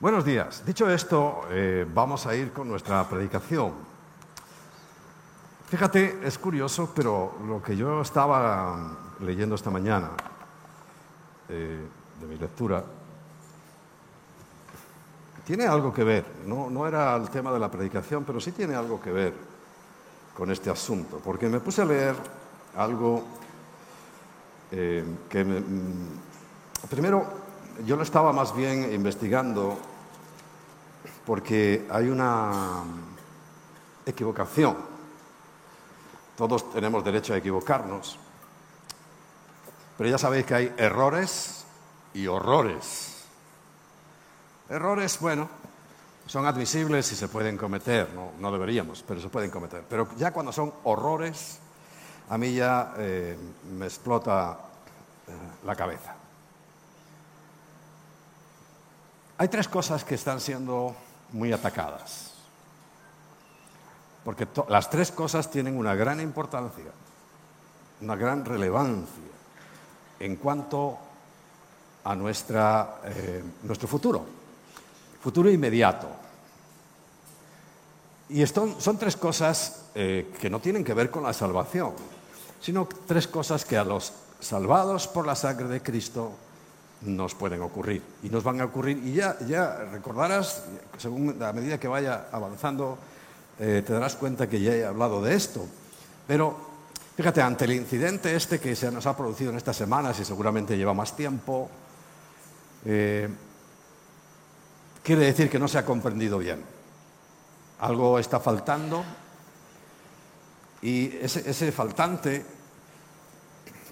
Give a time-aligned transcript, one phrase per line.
[0.00, 0.64] Buenos días.
[0.64, 3.74] Dicho esto, eh, vamos a ir con nuestra predicación.
[5.68, 10.12] Fíjate, es curioso, pero lo que yo estaba leyendo esta mañana
[11.50, 11.86] eh,
[12.18, 12.82] de mi lectura
[15.44, 16.24] tiene algo que ver.
[16.46, 19.34] No, no era el tema de la predicación, pero sí tiene algo que ver
[20.34, 22.16] con este asunto, porque me puse a leer
[22.74, 23.22] algo
[24.72, 27.26] eh, que me, mm, primero
[27.84, 29.89] yo lo estaba más bien investigando
[31.30, 32.82] porque hay una
[34.04, 34.76] equivocación.
[36.36, 38.18] Todos tenemos derecho a equivocarnos,
[39.96, 41.64] pero ya sabéis que hay errores
[42.14, 43.26] y horrores.
[44.70, 45.48] Errores, bueno,
[46.26, 49.84] son admisibles y se pueden cometer, no, deberíamos, pero se pueden cometer.
[49.88, 51.60] Pero ya cuando son horrores,
[52.28, 53.38] a mí ya eh,
[53.78, 54.58] me explota
[55.28, 55.32] eh,
[55.64, 56.12] la cabeza.
[59.38, 60.96] Hay tres cosas que están siendo
[61.32, 62.32] muy atacadas,
[64.24, 66.90] porque las tres cosas tienen una gran importancia,
[68.00, 69.24] una gran relevancia
[70.18, 70.98] en cuanto
[72.04, 74.24] a nuestra, eh, nuestro futuro,
[75.22, 76.08] futuro inmediato.
[78.28, 81.92] Y esto, son tres cosas eh, que no tienen que ver con la salvación,
[82.60, 86.32] sino tres cosas que a los salvados por la sangre de Cristo
[87.02, 88.02] nos pueden ocurrir.
[88.22, 90.64] Y nos van a ocurrir, y ya, ya recordarás,
[90.98, 92.98] según a medida que vaya avanzando,
[93.58, 95.66] eh, te darás cuenta que ya he hablado de esto.
[96.26, 96.56] Pero
[97.16, 100.76] fíjate, ante el incidente este que se nos ha producido en estas semanas y seguramente
[100.76, 101.68] lleva más tiempo,
[102.84, 103.28] eh,
[105.02, 106.80] quiere decir que no se ha comprendido bien
[107.80, 109.02] algo está faltando
[110.82, 112.44] y ese, faltante,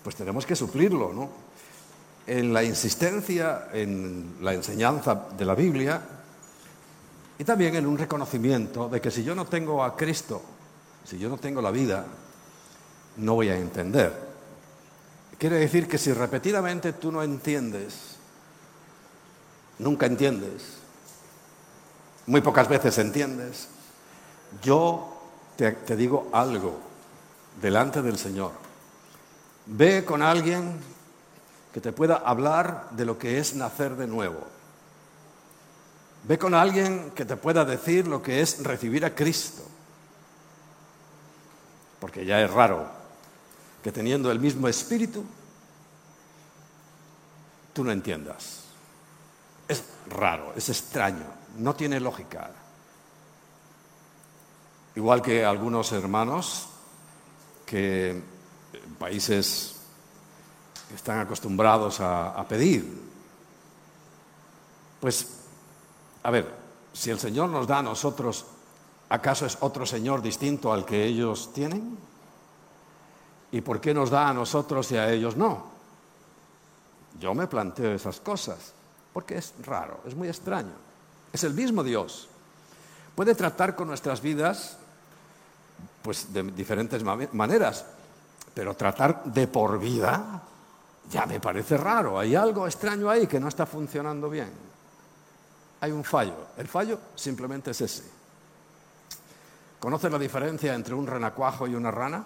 [0.02, 1.47] pues tenemos que suplirlo, ¿no?
[2.28, 6.00] En la insistencia en la enseñanza de la Biblia
[7.38, 10.42] y también en un reconocimiento de que si yo no tengo a Cristo,
[11.04, 12.04] si yo no tengo la vida,
[13.16, 14.12] no voy a entender.
[15.38, 18.16] Quiere decir que si repetidamente tú no entiendes,
[19.78, 20.78] nunca entiendes,
[22.26, 23.68] muy pocas veces entiendes,
[24.62, 25.18] yo
[25.56, 26.78] te, digo algo
[27.60, 28.52] delante del Señor.
[29.66, 30.78] Ve con alguien
[31.78, 34.44] que te pueda hablar de lo que es nacer de nuevo.
[36.24, 39.62] Ve con alguien que te pueda decir lo que es recibir a Cristo.
[42.00, 42.84] Porque ya es raro
[43.80, 45.24] que teniendo el mismo espíritu,
[47.72, 48.64] tú no entiendas.
[49.68, 51.26] Es raro, es extraño,
[51.58, 52.50] no tiene lógica.
[54.96, 56.70] Igual que algunos hermanos
[57.64, 58.20] que
[58.72, 59.77] en países
[60.94, 63.08] están acostumbrados a, pedir.
[65.00, 65.28] Pues,
[66.22, 66.52] a ver,
[66.92, 68.46] si el Señor nos da a nosotros,
[69.08, 71.98] ¿acaso es otro Señor distinto al que ellos tienen?
[73.52, 75.64] ¿Y por qué nos da a nosotros y a ellos no?
[77.20, 78.72] Yo me planteo esas cosas,
[79.12, 80.72] porque es raro, es muy extraño.
[81.32, 82.28] Es el mismo Dios.
[83.14, 84.76] Puede tratar con nuestras vidas
[86.02, 87.84] pues de diferentes maneras,
[88.54, 90.42] pero tratar de por vida
[91.10, 94.50] ya me parece raro, hay algo extraño ahí que no está funcionando bien.
[95.80, 98.04] Hay un fallo, el fallo simplemente es ese.
[99.78, 102.24] ¿Conoces la diferencia entre un renacuajo y una rana?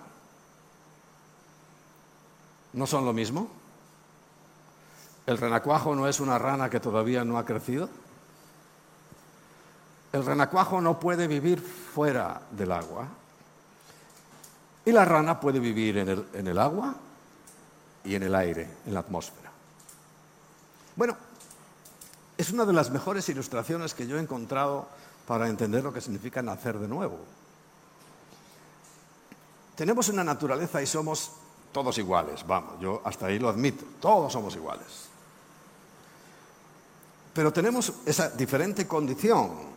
[2.73, 3.49] ¿No son lo mismo?
[5.27, 7.89] ¿El renacuajo no es una rana que todavía no ha crecido?
[10.13, 13.09] El renacuajo no puede vivir fuera del agua,
[14.85, 16.95] y la rana puede vivir en el, agua
[18.05, 19.51] y en el aire, en la atmósfera.
[20.97, 21.17] Bueno,
[22.37, 24.89] es una de las mejores ilustraciones que yo he encontrado
[25.27, 27.19] para entender lo que significa nacer de nuevo.
[29.77, 31.33] Tenemos una naturaleza y somos
[31.73, 35.09] todos iguales, vamos, yo hasta ahí lo admito, todos somos iguales.
[37.33, 39.73] Pero tenemos esa diferente condición.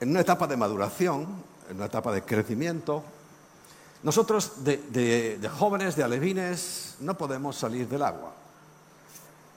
[0.00, 1.26] En una etapa de maduración,
[1.68, 3.02] en una etapa de crecimiento.
[4.02, 8.32] Nosotros, de, jóvenes, de alevines, no podemos salir del agua.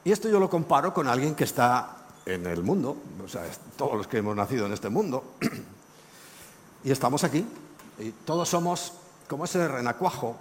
[0.03, 3.43] Y esto yo lo comparo con alguien que está en el mundo, o sea,
[3.77, 5.35] todos los que hemos nacido en este mundo,
[6.83, 7.45] y estamos aquí,
[7.99, 8.93] y todos somos
[9.29, 10.35] como ese renacuajo,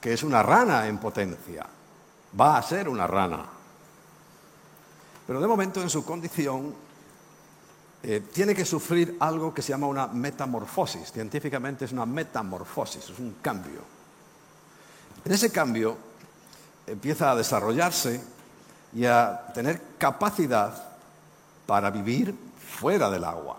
[0.00, 1.66] que es una rana en potencia,
[2.38, 3.44] va a ser una rana.
[5.26, 6.74] Pero de momento en su condición
[8.02, 11.10] eh, tiene que sufrir algo que se llama una metamorfosis.
[11.12, 13.80] Científicamente es una metamorfosis, es un cambio.
[15.24, 15.96] En ese cambio
[16.86, 18.20] empieza a desarrollarse
[18.94, 20.96] y a tener capacidad
[21.66, 23.58] para vivir fuera del agua.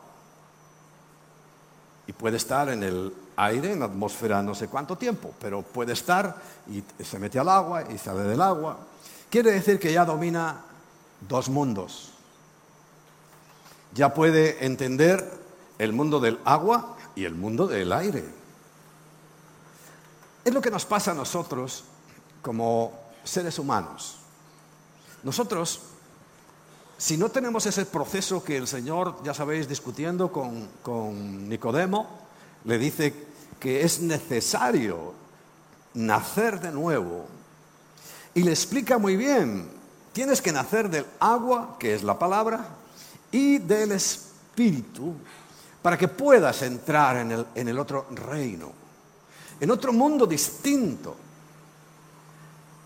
[2.08, 5.94] Y puede estar en el aire, en la atmósfera no sé cuánto tiempo, pero puede
[5.94, 6.36] estar
[6.68, 8.78] y se mete al agua y sale del agua.
[9.30, 10.62] Quiere decir que ya domina
[11.28, 12.09] dos mundos.
[13.94, 15.40] Ya puede entender
[15.78, 18.24] el mundo del agua y el mundo del aire.
[20.46, 21.84] Es lo que nos pasa a nosotros
[22.42, 22.94] como
[23.24, 24.18] seres humanos.
[25.24, 25.82] Nosotros,
[26.98, 32.08] si no tenemos ese proceso que el Señor, ya sabéis, discutiendo con, Nicodemo,
[32.66, 33.14] le dice
[33.60, 35.14] que es necesario
[35.94, 37.26] nacer de nuevo.
[38.34, 39.70] Y le explica muy bien,
[40.14, 42.66] tienes que nacer del agua, que es la palabra,
[43.32, 45.16] y del espíritu,
[45.82, 48.72] para que puedas entrar en el, en el otro reino,
[49.60, 51.16] en otro mundo distinto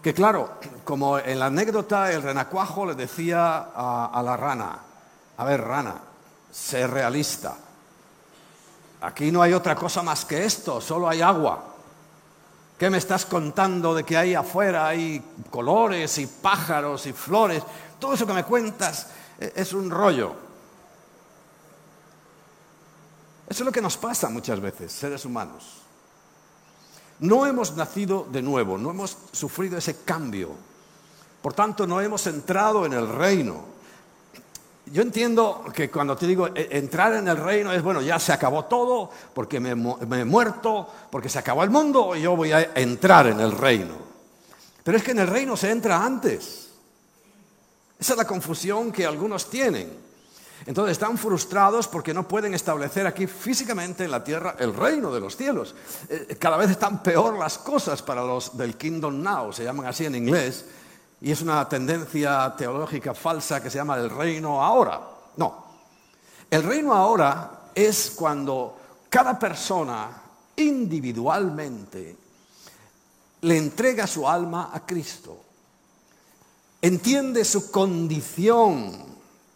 [0.04, 4.78] que claro, como en la anécdota el renacuajo le decía a, la rana,
[5.38, 5.96] a ver rana,
[6.52, 7.56] sé realista,
[9.00, 11.64] aquí no hay otra cosa más que esto, solo hay agua.
[12.78, 17.64] ¿Qué me estás contando de que ahí afuera hay colores y pájaros y flores?
[17.98, 19.08] Todo eso que me cuentas
[19.40, 20.36] es un rollo.
[23.48, 25.82] Eso es lo que nos pasa muchas veces, seres humanos.
[27.20, 30.50] No hemos nacido de nuevo, no hemos sufrido ese cambio.
[31.42, 33.74] Por tanto, no hemos entrado en el reino.
[34.88, 38.34] Yo entiendo que cuando te digo e, entrar en el reino es, bueno, ya se
[38.34, 42.74] acabó todo, porque me, he muerto, porque se acabó el mundo, y yo voy a
[42.76, 43.96] entrar en el reino.
[44.84, 46.73] Pero es que en el reino se entra antes.
[48.00, 50.04] Esa es la confusión que algunos tienen.
[50.66, 55.20] Entonces están frustrados porque no pueden establecer aquí físicamente en la tierra el reino de
[55.20, 55.76] los cielos.
[56.10, 60.06] Eh, cada vez están peor las cosas para los del Kingdom Now, se llaman así
[60.06, 60.66] en inglés,
[61.20, 65.02] y es una tendencia teológica falsa que se llama el reino ahora.
[65.36, 65.66] No,
[66.50, 68.78] el reino ahora es cuando
[69.10, 70.22] cada persona
[70.56, 72.18] individualmente
[73.42, 75.38] le entrega su alma a Cristo,
[76.84, 78.92] entiende su condición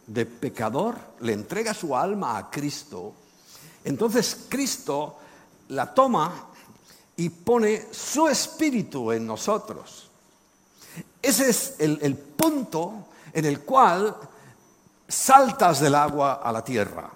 [0.07, 3.13] de pecador, le entrega su alma a Cristo,
[3.83, 5.17] entonces Cristo
[5.67, 6.47] la toma
[7.17, 10.09] y pone su espíritu en nosotros.
[11.21, 14.15] Ese es el, el punto en el cual
[15.05, 17.11] saltas del agua a la tierra,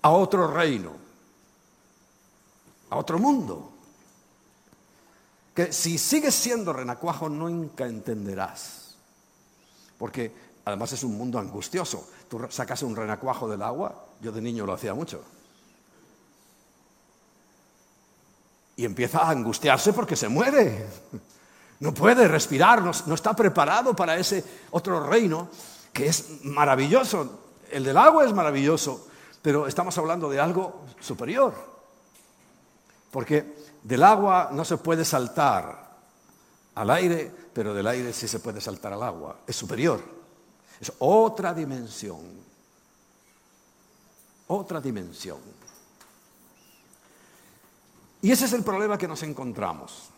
[0.00, 0.92] a otro reino,
[2.88, 3.72] a otro mundo.
[5.54, 8.87] Que si sigues siendo renacuajo nunca entenderás.
[9.98, 10.32] Porque
[10.68, 12.10] Además es un mundo angustioso.
[12.28, 15.24] Tú sacas un renacuajo del agua, yo de niño lo hacía mucho.
[18.76, 20.86] Y empieza a angustiarse porque se muere.
[21.80, 25.48] No puede respirar, no, no está preparado para ese otro reino
[25.90, 27.44] que es maravilloso.
[27.70, 29.08] El del agua es maravilloso,
[29.40, 31.54] pero estamos hablando de algo superior.
[33.10, 35.96] Porque del agua no se puede saltar
[36.74, 39.40] al aire, pero del aire sí se puede saltar al agua.
[39.46, 40.02] Es superior.
[40.80, 42.20] Es otra dimensión.
[44.46, 45.38] Otra dimensión.
[48.22, 50.10] Y ese es el problema que nos encontramos.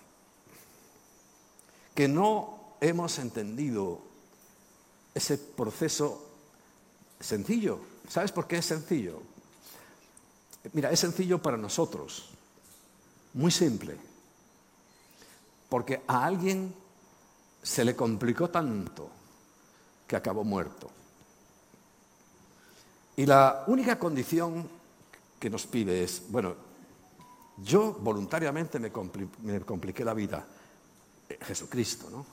[1.95, 4.01] Que no hemos entendido
[5.15, 6.27] ese proceso
[7.19, 7.81] sencillo.
[8.09, 9.21] ¿Sabes por qué es sencillo?
[10.73, 12.31] Mira, es sencillo para nosotros.
[13.35, 13.97] Muy simple.
[15.69, 16.75] Porque a alguien
[17.63, 19.11] se le complicó tanto
[20.07, 20.91] que acabó muerto.
[23.17, 24.69] Y la única condición
[25.39, 26.55] que nos pide es, bueno,
[27.59, 30.45] yo voluntariamente me, compliqué la vida,
[31.29, 32.25] eh, Jesucristo, ¿no?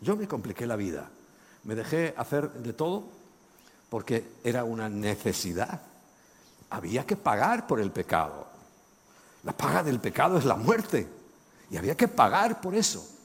[0.00, 1.10] Yo me compliqué la vida,
[1.64, 3.04] me dejé hacer de todo
[3.90, 5.82] porque era una necesidad.
[6.70, 8.46] Había que pagar por el pecado.
[9.42, 11.08] La paga del pecado es la muerte.
[11.70, 13.17] Y había que pagar por eso.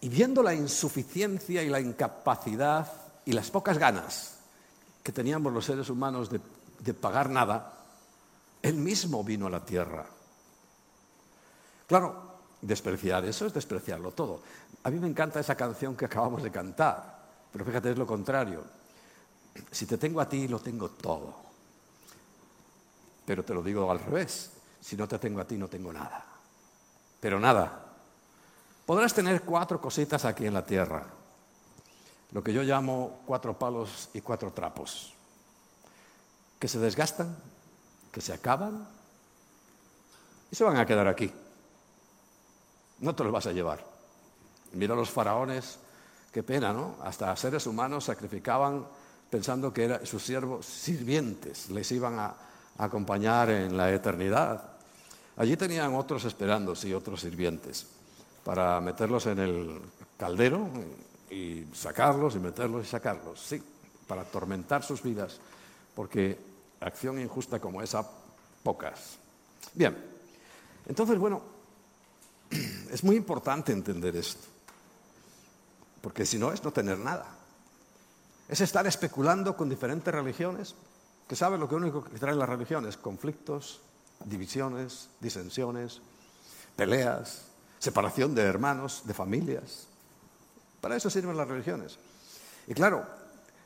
[0.00, 2.90] Y viendo la insuficiencia y la incapacidad
[3.24, 4.36] y las pocas ganas
[5.02, 7.72] que teníamos los seres humanos de, pagar nada,
[8.62, 10.04] Él mismo vino a la tierra.
[11.86, 14.42] Claro, despreciar eso es despreciarlo todo.
[14.82, 17.22] A mí me encanta esa canción que acabamos de cantar,
[17.52, 18.64] pero fíjate, es lo contrario.
[19.70, 21.34] Si te tengo a ti, lo tengo todo.
[23.24, 24.50] Pero te lo digo al revés.
[24.80, 26.24] Si no te tengo a ti, no tengo nada.
[27.20, 27.85] Pero nada.
[28.86, 31.04] Podrás tener cuatro cositas aquí en la tierra,
[32.32, 35.12] lo que yo llamo cuatro palos y cuatro trapos,
[36.58, 37.36] que se desgastan,
[38.12, 38.88] que se acaban
[40.50, 41.30] y se van a quedar aquí.
[43.00, 43.84] No te los vas a llevar.
[44.72, 45.78] Mira los faraones
[46.36, 46.96] Qué pena, ¿no?
[47.02, 48.84] Hasta seres humanos sacrificaban
[49.30, 52.34] pensando que eran sus siervos sirvientes, les iban a,
[52.76, 54.62] acompañar en la eternidad.
[55.38, 57.86] Allí tenían otros esperando, sí, otros sirvientes,
[58.46, 59.80] para meterlos en el
[60.16, 60.68] caldero
[61.28, 63.60] y sacarlos y meterlos y sacarlos, sí,
[64.06, 65.40] para atormentar sus vidas,
[65.96, 66.38] porque
[66.78, 68.08] acción injusta como esa,
[68.62, 69.18] pocas.
[69.74, 69.96] Bien,
[70.86, 71.42] entonces, bueno,
[72.92, 74.46] es muy importante entender esto.
[76.00, 77.26] Porque si no es no tener nada.
[78.48, 80.76] Es estar especulando con diferentes religiones,
[81.26, 83.80] que saben lo que único que traen las religiones, conflictos,
[84.24, 86.00] divisiones, disensiones,
[86.76, 87.46] peleas,
[87.86, 89.86] separación de hermanos, de familias.
[90.80, 91.98] Para eso sirven las religiones.
[92.66, 93.06] Y claro,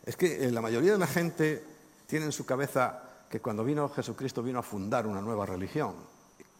[0.05, 1.65] es que eh, la mayoría de la gente
[2.07, 5.95] tiene en su cabeza que cuando vino Jesucristo vino a fundar una nueva religión.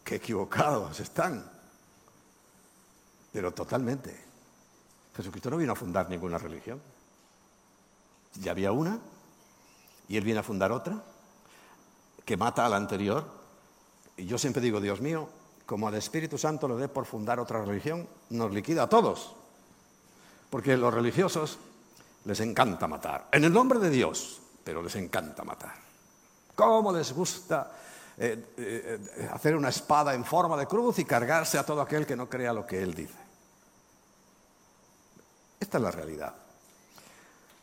[0.03, 1.45] Qué equivocados están.
[3.31, 4.19] Pero totalmente.
[5.15, 6.81] Jesucristo no vino a fundar ninguna religión.
[8.39, 8.97] Ya había una
[10.07, 11.03] y Él viene a fundar otra
[12.25, 13.23] que mata a la anterior.
[14.17, 15.29] Y yo siempre digo, Dios mío,
[15.71, 19.33] como al Espíritu Santo le dé por fundar otra religión, nos liquida a todos.
[20.49, 21.59] Porque los religiosos
[22.25, 23.29] les encanta matar.
[23.31, 25.75] En el nombre de Dios, pero les encanta matar.
[26.55, 27.71] ¿Cómo les gusta
[28.17, 32.17] eh, eh, hacer una espada en forma de cruz y cargarse a todo aquel que
[32.17, 33.15] no crea lo que Él dice?
[35.57, 36.35] Esta es la realidad.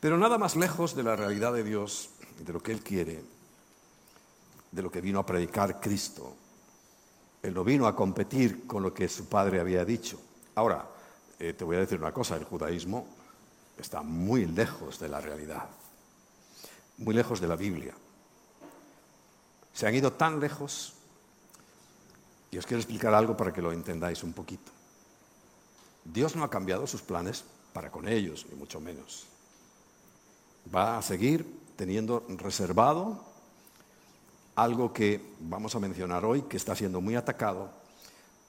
[0.00, 3.22] Pero nada más lejos de la realidad de Dios, de lo que Él quiere,
[4.72, 6.47] de lo que vino a predicar Cristo.
[7.42, 10.20] Él no vino a competir con lo que su padre había dicho.
[10.54, 10.88] Ahora,
[11.38, 13.06] eh, te voy a decir una cosa, el judaísmo
[13.76, 15.68] está muy lejos de la realidad,
[16.98, 17.94] muy lejos de la Biblia.
[19.72, 20.94] Se han ido tan lejos,
[22.50, 24.72] y os quiero explicar algo para que lo entendáis un poquito.
[26.04, 29.26] Dios no ha cambiado sus planes para con ellos, ni mucho menos.
[30.74, 33.24] Va a seguir teniendo reservado
[34.62, 37.70] algo que vamos a mencionar hoy, que está siendo muy atacado,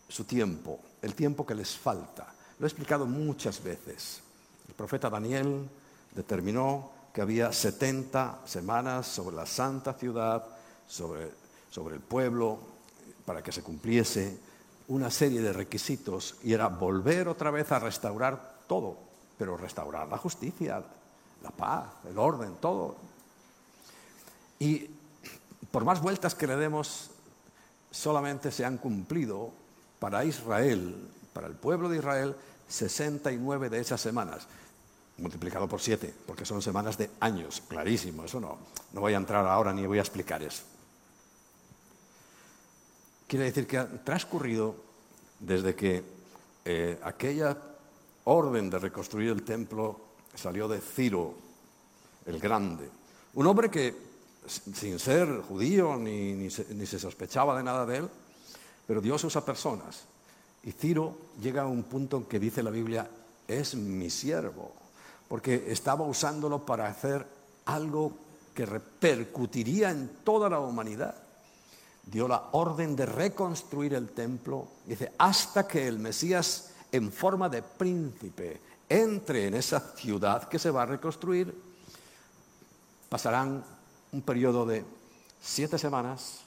[0.08, 2.34] su tiempo, el tiempo que les falta.
[2.58, 4.22] Lo he explicado muchas veces.
[4.68, 5.70] El profeta Daniel
[6.14, 10.44] determinó que había 70 semanas sobre la santa ciudad,
[10.88, 11.32] sobre,
[11.70, 12.60] sobre el pueblo,
[13.26, 14.38] para que se cumpliese
[14.88, 20.18] una serie de requisitos y era volver otra vez a restaurar todo pero restaurar la
[20.18, 20.84] justicia,
[21.42, 22.98] la paz, el orden, todo.
[24.60, 24.86] Y
[25.72, 27.12] por más vueltas que le demos,
[27.92, 29.52] solamente se han cumplido
[30.00, 32.36] para Israel, para el pueblo de Israel,
[32.68, 34.48] 69 de esas semanas,
[35.18, 38.58] multiplicado por 7, porque son semanas de años, clarísimo, eso no,
[38.94, 40.64] no voy a entrar ahora ni voy a explicar eso.
[43.28, 44.76] Quiere decir que ha transcurrido
[45.40, 46.04] desde que
[46.66, 47.56] eh, aquella
[48.24, 50.00] orden de reconstruir el templo
[50.34, 51.36] salió de Ciro
[52.26, 52.90] el Grande,
[53.34, 54.09] un hombre que
[54.50, 58.10] sin ser judío ni, se, sospechaba de nada de él,
[58.88, 60.04] pero Dios usa personas.
[60.64, 63.10] Y Ciro llega a un punto en que dice la Biblia,
[63.48, 64.74] es mi siervo,
[65.28, 67.26] porque estaba usándolo para hacer
[67.66, 68.14] algo
[68.54, 71.16] que repercutiría en toda la humanidad.
[72.06, 77.62] Dio la orden de reconstruir el templo, dice, hasta que el Mesías en forma de
[77.62, 81.56] príncipe entre en esa ciudad que se va a reconstruir,
[83.08, 83.64] pasarán
[84.12, 84.86] un periodo de
[85.42, 86.40] siete semanas,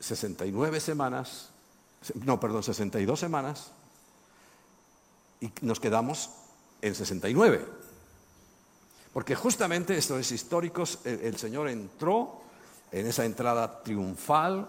[0.00, 1.50] 69 semanas,
[2.14, 3.72] no, perdón, 62 semanas,
[5.40, 6.30] y nos quedamos
[6.80, 7.66] en 69.
[9.12, 12.42] Porque justamente esto es históricos, el Señor entró
[12.92, 14.68] en esa entrada triunfal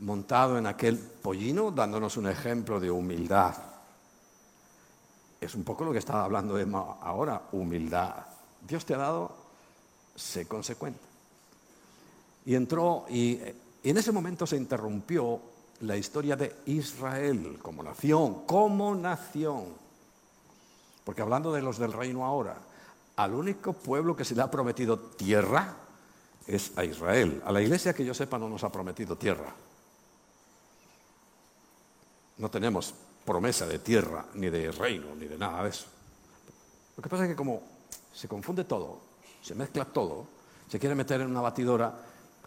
[0.00, 3.54] montado en aquel pollino, dándonos un ejemplo de humildad.
[5.40, 8.14] Es un poco lo que estaba hablando Emma ahora, humildad.
[8.60, 9.34] Dios te ha dado,
[10.14, 11.00] sé consecuente.
[12.44, 13.40] Y entró y,
[13.84, 15.40] en ese momento se interrumpió
[15.80, 19.64] la historia de Israel como nación, como nación.
[21.04, 22.56] Porque hablando de los del reino ahora,
[23.16, 25.76] al único pueblo que se le ha prometido tierra
[26.46, 27.42] es a Israel.
[27.44, 29.52] A la iglesia que yo sepa no nos ha prometido tierra.
[32.38, 35.86] No tenemos promesa de tierra, ni de reino, ni de nada de eso.
[36.96, 37.62] Lo que pasa es que como
[38.12, 39.11] se confunde todo,
[39.42, 40.26] se mezcla todo,
[40.68, 41.94] se quiere meter en una batidora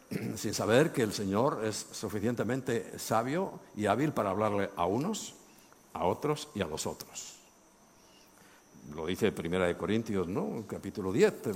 [0.36, 5.36] sin saber que el Señor es suficientemente sabio y hábil para hablarle a unos,
[5.94, 7.34] a otros y a los otros.
[8.96, 10.64] Lo dice Primera de Corintios, ¿no?
[10.68, 11.54] Capítulo 10, te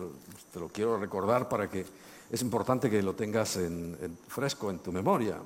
[0.59, 1.85] lo, quiero recordar para que
[2.29, 5.37] es importante que lo tengas en fresco en tu memoria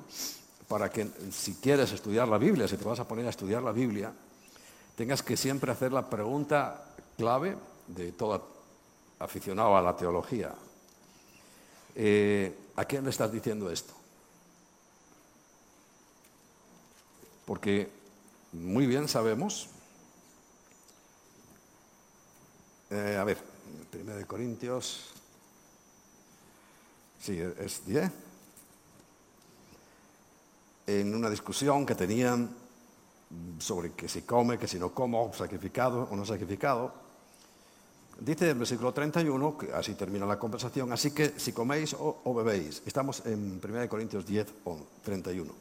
[0.68, 3.72] para que si quieres estudiar la Biblia, si te vas a poner a estudiar la
[3.72, 4.12] Biblia,
[4.96, 7.56] tengas que siempre hacer la pregunta clave
[7.88, 8.53] de todo
[9.24, 10.54] aficionado a la teología.
[11.94, 13.94] Eh, ¿A quién le estás diciendo esto?
[17.46, 17.90] Porque
[18.52, 19.68] muy bien sabemos,
[22.90, 23.38] eh, a ver,
[23.92, 25.12] 1 de Corintios,
[27.20, 28.10] sí, es 10,
[30.86, 32.54] en una discusión que tenían
[33.58, 37.03] sobre que si come, que si no como, sacrificado o no sacrificado,
[38.20, 42.82] dice el versículo 31, que así termina la conversación, así que si coméis o, bebéis,
[42.86, 44.46] estamos en 1 Corintios 10,
[45.02, 45.52] 31.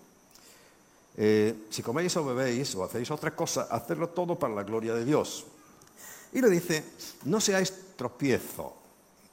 [1.15, 5.05] Eh, si coméis o bebéis o hacéis otra cosa, hacedlo todo para la gloria de
[5.05, 5.45] Dios.
[6.33, 6.83] Y le dice,
[7.25, 8.73] no seáis tropiezo.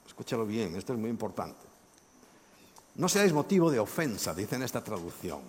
[0.06, 1.66] Escúchalo bien, esto es muy importante.
[2.96, 5.40] No seáis motivo de ofensa, dice en esta traducción.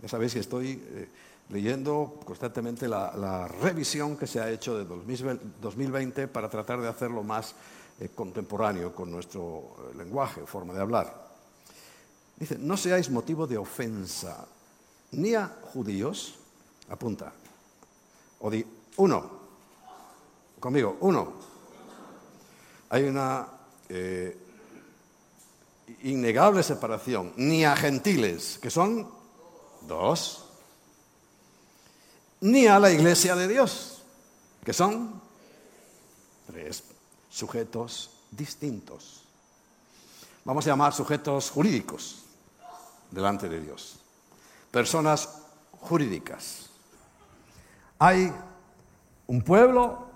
[0.00, 1.08] Ya sabéis que estoy eh,
[1.52, 7.54] leyendo constantemente la, revisión que se ha hecho de 2020 para tratar de hacerlo más
[8.00, 11.30] eh, contemporáneo con nuestro eh, lenguaje, forma de hablar.
[12.36, 14.48] Dice, no seáis motivo de ofensa
[15.12, 16.40] ni a judíos,
[16.88, 17.30] apunta,
[18.40, 18.64] o di
[18.96, 19.30] uno,
[20.58, 21.52] conmigo, uno.
[22.88, 23.46] Hay una
[26.02, 29.06] innegable separación, ni a gentiles, que son
[29.86, 30.41] dos,
[32.42, 34.02] ni a la iglesia de Dios,
[34.64, 35.20] que son
[36.46, 36.84] tres
[37.30, 39.24] sujetos distintos.
[40.44, 42.24] Vamos a llamar sujetos jurídicos
[43.10, 43.96] delante de Dios.
[44.70, 45.28] Personas
[45.80, 46.68] jurídicas.
[47.98, 48.32] Hay
[49.28, 50.08] un pueblo,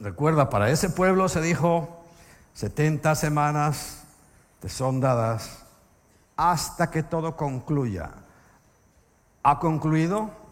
[0.00, 2.04] recuerda, para ese pueblo se dijo
[2.54, 4.02] 70 semanas
[4.60, 5.58] te son dadas
[6.36, 8.10] hasta que todo concluya.
[9.42, 10.45] ¿Ha concluido?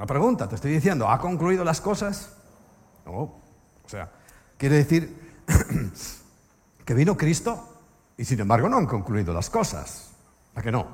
[0.00, 2.30] Una pregunta, te estoy diciendo, ¿ha concluido las cosas?
[3.04, 3.12] No.
[3.12, 4.10] O sea,
[4.56, 5.44] quiere decir
[6.86, 7.82] que vino Cristo
[8.16, 10.12] y sin embargo no han concluido las cosas.
[10.54, 10.86] ¿A que no?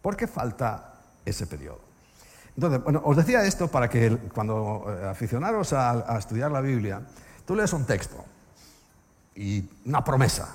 [0.00, 1.80] Porque falta ese periodo.
[2.54, 7.02] Entonces, bueno, os decía esto para que cuando eh, aficionaros a estudiar la Biblia,
[7.44, 8.24] tú lees un texto
[9.34, 10.54] y una promesa,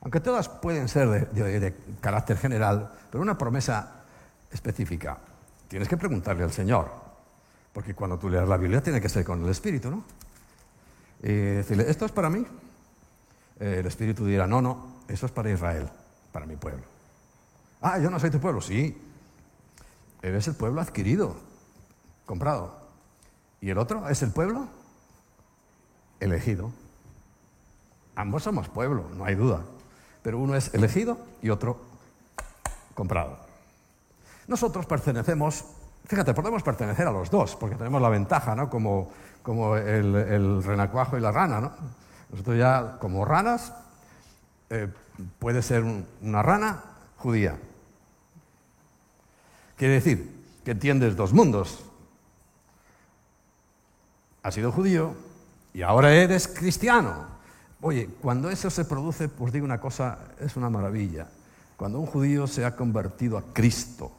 [0.00, 4.02] aunque todas pueden ser de, carácter general, pero una promesa
[4.50, 5.18] específica,
[5.68, 6.90] tienes que preguntarle al Señor,
[7.72, 10.04] porque cuando tú leas la Biblia tiene que ser con el Espíritu, ¿no?
[11.22, 12.46] Y decirle, ¿esto es para mí?
[13.58, 15.88] El Espíritu dirá, no, no, eso es para Israel,
[16.32, 16.84] para mi pueblo.
[17.80, 18.96] Ah, yo no soy tu pueblo, sí.
[20.22, 21.36] Eres el pueblo adquirido,
[22.26, 22.76] comprado.
[23.60, 24.68] ¿Y el otro es el pueblo
[26.20, 26.70] elegido?
[28.14, 29.62] Ambos somos pueblo, no hay duda
[30.26, 31.78] pero uno es elegido y otro
[32.94, 33.45] comprado.
[34.48, 35.64] Nosotros pertenecemos,
[36.04, 38.70] fíjate, podemos pertenecer a los dos, porque tenemos la ventaja, ¿no?
[38.70, 39.10] Como,
[39.76, 41.72] el, renacuajo y la rana, ¿no?
[42.30, 43.72] Nosotros ya, como ranas,
[44.70, 44.88] eh,
[45.38, 45.84] puede ser
[46.22, 46.82] una rana
[47.16, 47.56] judía.
[49.76, 51.84] Quiere decir que entiendes dos mundos.
[54.42, 55.14] Has sido judío
[55.74, 57.26] y ahora eres cristiano.
[57.82, 61.28] Oye, cuando eso se produce, pues digo una cosa, es una maravilla.
[61.76, 64.10] Cuando un judío se ha convertido a Cristo,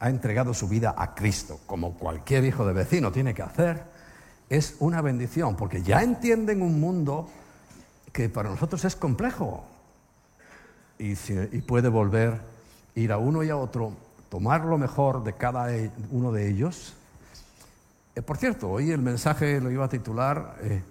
[0.00, 3.82] ha entregado su vida a Cristo, como cualquier hijo de vecino tiene que hacer,
[4.48, 7.28] es una bendición, porque ya entienden un mundo
[8.12, 9.64] que para nosotros es complejo
[10.98, 11.14] y,
[11.60, 12.40] puede volver,
[12.94, 13.92] ir a uno y a otro,
[14.30, 16.94] tomar lo mejor de cada e, uno de ellos.
[18.14, 20.82] Eh, por cierto, hoy el mensaje lo iba a titular eh,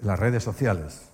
[0.00, 1.05] las redes sociales.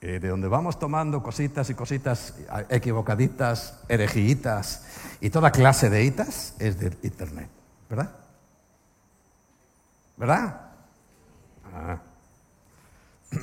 [0.00, 2.34] Eh, de donde vamos tomando cositas y cositas
[2.68, 4.84] equivocaditas, herejitas
[5.20, 7.48] y toda clase de hitas, es de Internet,
[7.90, 8.14] ¿verdad?
[10.16, 10.60] ¿Verdad?
[11.74, 12.00] Ah.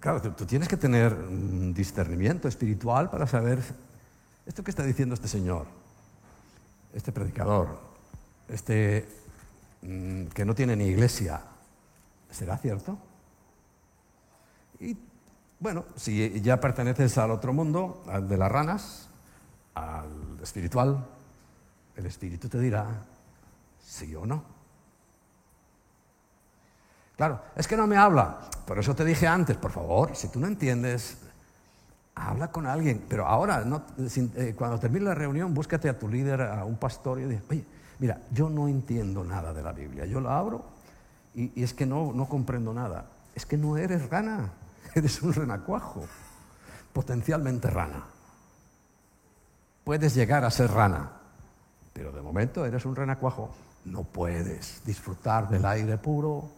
[0.00, 3.58] Claro, tú, tienes que tener un discernimiento espiritual para saber
[4.46, 5.66] esto que está diciendo este señor,
[6.94, 7.80] este predicador,
[8.48, 9.08] este
[9.82, 11.42] mm, que no tiene ni iglesia.
[12.30, 12.96] ¿Será cierto?
[14.80, 14.96] Y
[15.60, 19.08] bueno, si ya perteneces al otro mundo, al de las ranas,
[19.74, 21.04] al espiritual,
[21.96, 22.86] el espíritu te dirá
[23.80, 24.44] sí o no.
[27.16, 28.38] Claro, es que no me habla.
[28.64, 31.18] Por eso te dije antes, por favor, si tú no entiendes,
[32.14, 33.04] habla con alguien.
[33.08, 33.64] Pero ahora,
[33.98, 37.64] eh, cuando termine la reunión, búscate a tu líder, a un pastor y dile, oye,
[37.98, 40.06] mira, yo no entiendo nada de la Biblia.
[40.06, 40.64] Yo la abro
[41.34, 43.06] y, y es que no, no comprendo nada.
[43.34, 44.52] Es que no eres rana.
[44.98, 46.04] Eres un renacuajo,
[46.92, 48.04] potencialmente rana.
[49.84, 51.12] Puedes llegar a ser rana,
[51.92, 53.54] Pero de momento eres un renacuajo.
[53.84, 56.50] No puedes disfrutar del aire puro,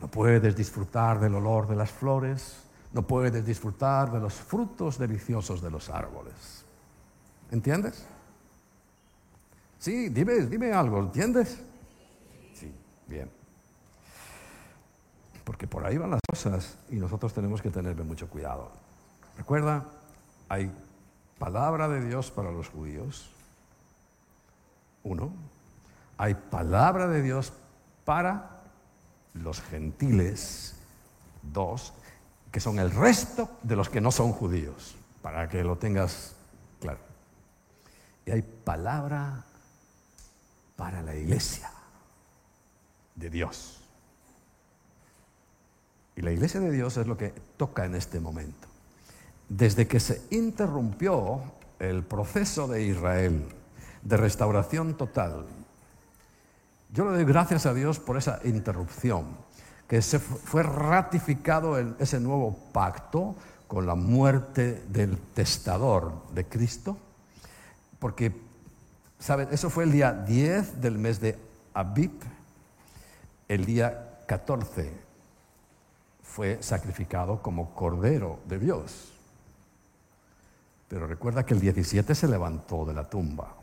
[0.00, 2.56] no puedes disfrutar del olor de las flores,
[2.94, 6.64] no puedes disfrutar de los frutos deliciosos de los árboles.
[7.50, 8.06] ¿Entiendes?
[9.78, 11.60] Sí, dime, dime algo, ¿entiendes?
[12.54, 12.74] Sí,
[13.06, 13.30] bien.
[15.44, 18.70] Porque por ahí van las cosas y nosotros tenemos que tener mucho cuidado.
[19.36, 19.84] Recuerda,
[20.48, 20.70] hay
[21.38, 23.30] palabra de Dios para los judíos,
[25.02, 25.32] uno,
[26.16, 27.52] hay palabra de Dios
[28.04, 28.62] para
[29.34, 30.76] los gentiles,
[31.42, 31.92] dos,
[32.50, 36.34] que son el resto de los que no son judíos, para que lo tengas
[36.80, 37.00] claro.
[38.24, 39.44] Y hay palabra
[40.76, 41.70] para la iglesia
[43.14, 43.83] de Dios.
[46.16, 48.68] Y la iglesia de Dios es lo que toca en este momento.
[49.48, 51.42] Desde que se interrumpió
[51.78, 53.46] el proceso de Israel
[54.02, 55.44] de restauración total,
[56.92, 59.26] yo le doy gracias a Dios por esa interrupción,
[59.88, 63.34] que se fue ratificado en ese nuevo pacto
[63.66, 66.96] con la muerte del testador de Cristo,
[67.98, 68.32] porque,
[69.18, 69.48] ¿saben?
[69.50, 71.36] Eso fue el día 10 del mes de
[71.74, 72.12] Abib,
[73.48, 75.03] el día 14
[76.34, 79.12] fue sacrificado como cordero de Dios.
[80.88, 83.54] Pero recuerda que el 17 se levantó de la tumba.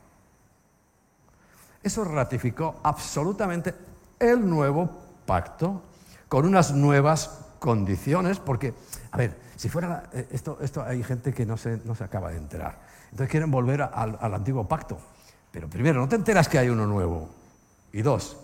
[1.84, 3.75] Eso ratificó absolutamente
[4.17, 4.89] el nuevo
[5.25, 5.81] pacto
[6.29, 8.73] con unas nuevas condiciones, porque,
[9.12, 12.31] a ver, si fuera eh, esto, esto hay gente que no se, no se acaba
[12.31, 12.79] de enterar.
[13.12, 14.97] Entonces quieren volver al, al antiguo pacto.
[15.51, 17.27] Pero primero, no te enteras que hay uno nuevo.
[17.91, 18.38] Y dos,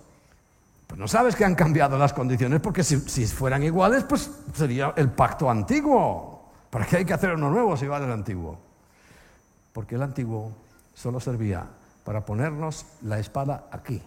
[0.88, 5.12] pues no sabes que han cambiado las condiciones porque si, fueran iguales, pues sería el
[5.12, 6.50] pacto antiguo.
[6.70, 8.58] ¿Para qué hay que hacer uno nuevo si vale el antiguo?
[9.74, 10.54] Porque el antiguo
[10.94, 11.68] solo servía
[12.06, 14.02] para ponernos la espada aquí,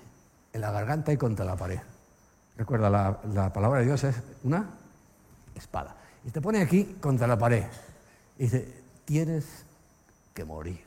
[0.55, 1.81] en la garganta y contra la pared.
[2.57, 4.67] Recuerda, la, palabra de Dios es una
[5.55, 5.97] espada.
[6.25, 7.65] Y te pone aquí contra la pared.
[8.39, 9.67] Y dice, tienes
[10.33, 10.83] que morir.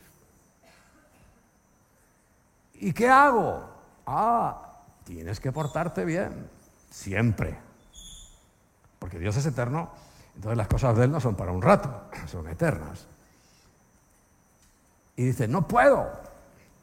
[2.76, 3.64] ¿Y qué hago?
[4.06, 4.73] Ah,
[5.04, 6.50] tienes que portarte bien,
[6.90, 7.58] siempre.
[9.00, 9.92] Porque Dios es eterno,
[10.36, 13.06] entonces las cosas de Él no son para un rato, son eternas.
[15.16, 16.10] Y dice, no puedo.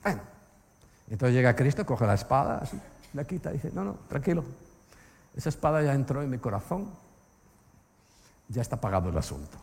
[0.02, 0.22] Bueno,
[1.08, 2.80] entonces llega Cristo, coge la espada, así,
[3.14, 4.44] la quita y dice, no, no, tranquilo,
[5.34, 6.90] esa espada ya entró en mi corazón,
[8.48, 9.58] ya está pagado el asunto.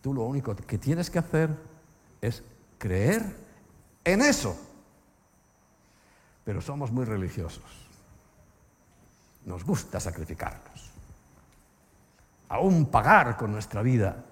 [0.00, 1.50] Tú lo único que tienes que hacer
[2.20, 2.42] es
[2.78, 3.22] creer
[4.04, 4.56] en eso.
[6.44, 7.64] Pero somos muy religiosos.
[9.46, 10.92] Nos gusta sacrificarnos.
[12.48, 14.24] Aún pagar con nuestra vida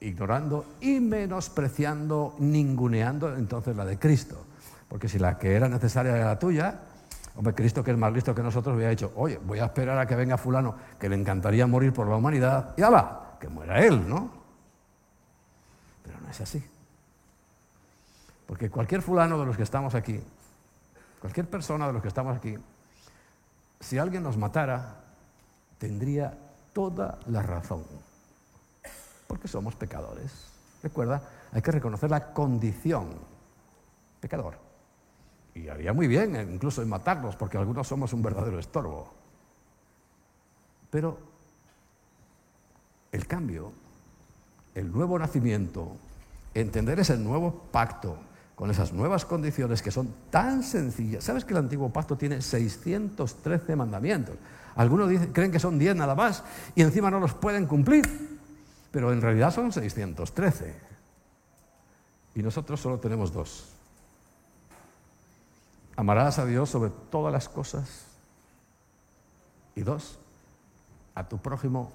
[0.00, 4.46] ignorando y menospreciando, ninguneando entonces la de Cristo.
[4.88, 6.80] Porque si la que era necesaria era la tuya,
[7.36, 10.06] hombre, Cristo que es más listo que nosotros había dicho, oye, voy a esperar a
[10.06, 14.08] que venga fulano que le encantaría morir por la humanidad, y va, que muera él,
[14.08, 14.30] ¿no?
[16.02, 16.64] Pero no es así.
[18.46, 20.20] Porque cualquier fulano de los que estamos aquí,
[21.20, 22.56] cualquier persona de los que estamos aquí,
[23.78, 24.96] si alguien nos matara,
[25.78, 26.36] tendría
[26.72, 27.84] toda la razón
[29.30, 30.32] porque somos pecadores.
[30.82, 33.10] Recuerda, hay que reconocer la condición
[34.20, 34.58] pecador.
[35.54, 39.14] Y haría muy bien incluso en matarlos, porque algunos somos un verdadero estorbo.
[40.90, 41.16] Pero
[43.12, 43.70] el cambio,
[44.74, 45.92] el nuevo nacimiento,
[46.52, 48.16] entender ese nuevo pacto
[48.60, 51.24] con esas nuevas condiciones que son tan sencillas.
[51.24, 54.36] ¿Sabes que el antiguo pacto tiene 613 mandamientos?
[54.76, 56.44] Algunos creen que son 10 nada más
[56.76, 58.30] y encima no los pueden cumplir
[58.90, 60.74] pero en realidad son 613.
[62.34, 63.68] Y nosotros solo tenemos dos.
[65.96, 68.06] Amarás a Dios sobre todas las cosas.
[69.74, 70.18] Y dos,
[71.14, 71.92] a tu prójimo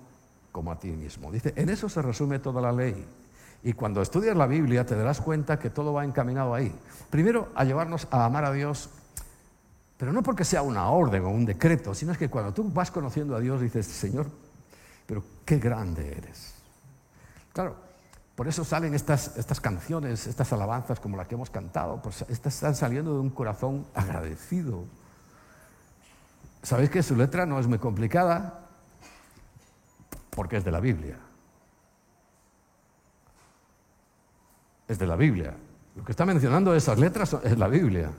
[0.51, 1.31] como a ti mismo.
[1.31, 3.05] Dice, en eso se resume toda la ley.
[3.65, 6.71] Y cuando estudias la Biblia te darás cuenta que todo va encaminado ahí.
[7.09, 8.91] Primero, a llevarnos a amar a Dios,
[9.97, 12.91] pero no porque sea una orden o un decreto, sino es que cuando tú vas
[12.91, 14.27] conociendo a Dios dices, Señor,
[15.07, 16.53] pero qué grande eres.
[17.53, 17.75] Claro,
[18.35, 22.53] por eso salen estas, estas canciones, estas alabanzas como las que hemos cantado, pues estas
[22.53, 24.83] están saliendo de un corazón agradecido.
[26.61, 28.67] Sabéis que su letra no es muy complicada
[30.29, 31.24] porque es de la Biblia.
[34.87, 35.53] Es de la Biblia.
[35.95, 38.11] Lo que está mencionando esas letras es la Biblia.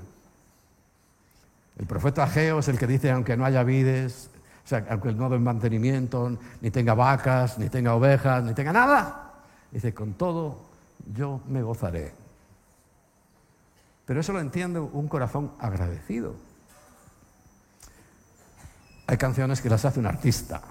[1.79, 4.31] El profeta Ageo es el que dice, aunque no haya vides,
[4.64, 9.22] o sea, aunque no den mantenimiento, ni tenga vacas, ni tenga ovejas, ni tenga nada,
[9.70, 10.61] Dice, con todo
[11.14, 12.14] yo me gozaré.
[14.07, 16.35] Pero eso lo entiende un corazón agradecido.
[19.07, 20.62] Hay canciones que las hace un artista,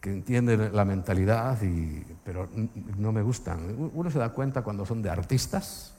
[0.00, 1.58] que entiende la mentalidad,
[2.24, 2.48] pero
[2.96, 3.90] no me gustan.
[3.92, 5.94] Uno se da cuenta cuando son de artistas,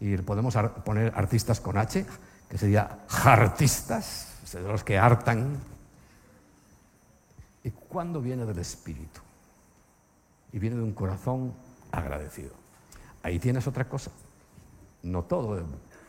[0.00, 2.04] y podemos poner artistas con H,
[2.48, 5.56] que sería artistas, de los que hartan.
[7.64, 9.20] ¿Y cuándo viene del espíritu?
[10.52, 11.54] Y viene de un corazón
[11.90, 12.52] agradecido.
[13.22, 14.10] Ahí tienes otra cosa.
[15.02, 15.64] No todo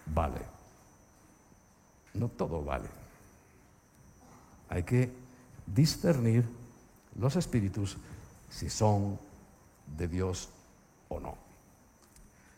[0.07, 0.41] vale.
[2.13, 2.89] No todo vale.
[4.69, 5.13] Hay que
[5.65, 6.62] discernir
[7.19, 7.97] los espíritus
[8.49, 9.19] si son
[9.97, 10.49] de Dios
[11.09, 11.35] o no.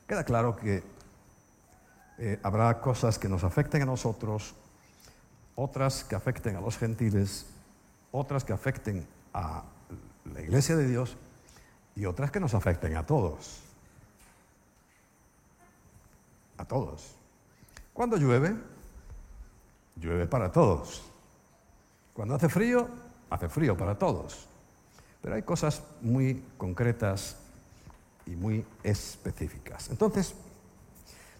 [0.08, 0.84] Queda claro que
[2.18, 4.54] eh, habrá cosas que nos afecten a nosotros,
[5.56, 7.48] otras que afecten a los gentiles,
[8.12, 9.64] otras que afecten a
[10.34, 11.18] la iglesia de Dios
[11.96, 13.62] y otras que nos afecten a todos.
[16.58, 17.16] A todos.
[17.94, 18.56] Cuando llueve,
[19.96, 21.04] llueve para todos.
[22.14, 22.88] Cuando hace frío,
[23.30, 24.48] hace frío para todos.
[25.22, 27.38] Pero hay cosas muy concretas
[28.26, 29.90] y muy específicas.
[29.90, 30.36] Entonces,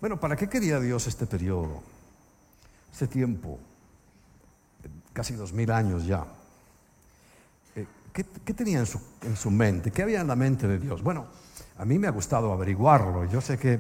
[0.02, 1.82] bueno, ¿para qué quería Dios este periodo?
[2.92, 3.60] Este tiempo,
[5.14, 6.26] casi dos mil años ya.
[7.76, 9.92] Eh, ¿Qué, tenía en su, en su, mente?
[9.92, 11.02] ¿Qué había en la mente de Dios?
[11.04, 11.28] Bueno,
[11.78, 13.26] a mí me ha gustado averiguarlo.
[13.26, 13.80] Yo sé que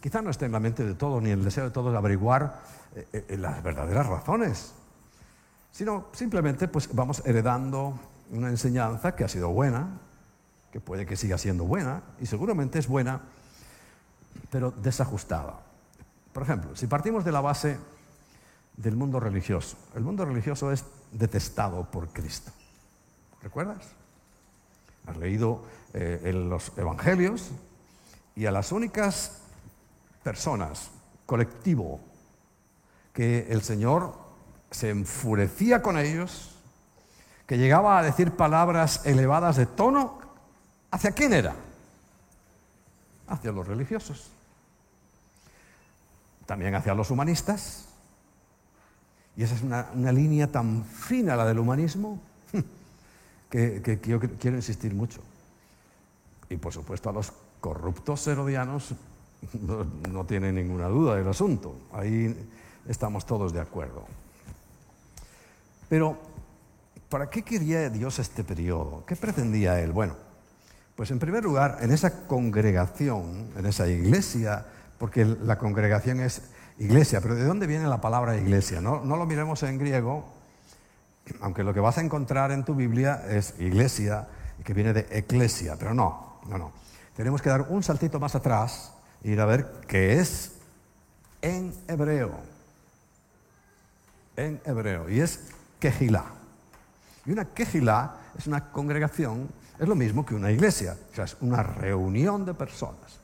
[0.00, 2.62] quizá no esté en la mente de todos ni el deseo de todos averiguar
[2.94, 4.72] eh, eh, las verdaderas razones
[5.76, 10.00] sino simplemente pues vamos heredando una enseñanza que ha sido buena,
[10.72, 13.20] que puede que siga siendo buena, y seguramente es buena,
[14.50, 15.60] pero desajustada.
[16.32, 17.78] Por ejemplo, si partimos de la base
[18.78, 22.50] del mundo religioso, el mundo religioso es detestado por Cristo.
[23.42, 23.86] ¿Recuerdas?
[25.06, 25.62] Has leído
[25.92, 27.50] eh, en los evangelios
[28.34, 29.42] y a las únicas
[30.22, 30.90] personas,
[31.26, 32.00] colectivo,
[33.12, 34.25] que el Señor
[34.70, 36.56] se enfurecía con ellos,
[37.46, 40.18] que llegaba a decir palabras elevadas de tono,
[40.90, 41.54] ¿hacia quién era?
[43.28, 44.30] Hacia los religiosos.
[46.44, 47.86] También hacia los humanistas.
[49.36, 52.20] Y esa es una, línea tan fina, la del humanismo,
[53.50, 55.20] que, yo quiero insistir mucho.
[56.48, 58.94] Y por supuesto a los corruptos herodianos
[59.60, 61.76] no, no tiene ninguna duda del asunto.
[61.92, 62.34] Ahí
[62.88, 64.06] estamos todos de acuerdo.
[65.88, 66.18] Pero,
[67.08, 69.04] ¿para qué quería Dios este periodo?
[69.06, 69.92] ¿Qué pretendía Él?
[69.92, 70.16] Bueno,
[70.96, 74.66] pues en primer lugar, en esa congregación, en esa iglesia,
[74.98, 76.42] porque la congregación es
[76.78, 78.80] iglesia, pero ¿de dónde viene la palabra iglesia?
[78.80, 80.24] No, no lo miremos en griego,
[81.40, 84.26] aunque lo que vas a encontrar en tu Biblia es iglesia,
[84.64, 86.72] que viene de eclesia, pero no, no, no.
[87.14, 90.52] Tenemos que dar un saltito más atrás e ir a ver qué es
[91.42, 92.32] en hebreo.
[94.36, 95.08] En hebreo.
[95.08, 95.40] Y es
[95.78, 96.24] quejilá.
[97.24, 101.36] Y una quejilá es una congregación, es lo mismo que una iglesia, o sea, es
[101.40, 103.18] una reunión de personas.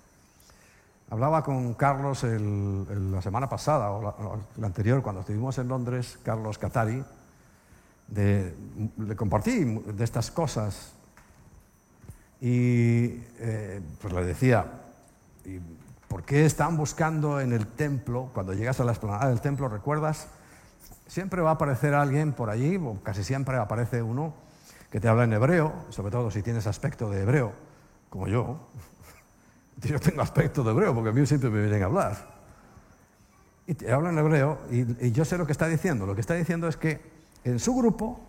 [1.10, 7.04] Hablaba con Carlos la semana pasada, o la, anterior, cuando estuvimos en Londres, Carlos Catari,
[8.14, 10.92] le compartí de estas cosas
[12.40, 14.66] y eh, pues le decía,
[16.08, 20.28] ¿por qué están buscando en el templo, cuando llegas a la explanada del templo, recuerdas?
[21.06, 24.34] Siempre va a aparecer alguien por allí, o casi siempre aparece uno
[24.92, 27.52] que te habla en hebreo, sobre todo si tienes aspecto de hebreo,
[28.10, 28.68] como yo.
[29.82, 32.32] Yo tengo aspecto de hebreo porque a mí siempre me vienen a hablar.
[33.66, 36.04] Y te habla en hebreo y, yo sé lo que está diciendo.
[36.04, 37.00] Lo que está diciendo es que
[37.42, 38.20] en su grupo,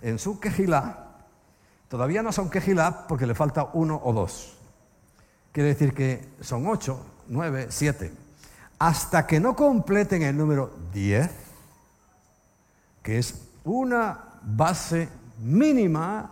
[0.00, 1.26] en su quejilá,
[1.88, 4.56] todavía no son quejilá porque le falta uno o dos.
[5.50, 8.12] Quiere decir que son ocho, nueve, siete.
[8.78, 11.30] Hasta que no completen el número diez,
[13.02, 15.08] que es una base
[15.38, 16.30] mínima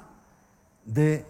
[0.84, 1.24] de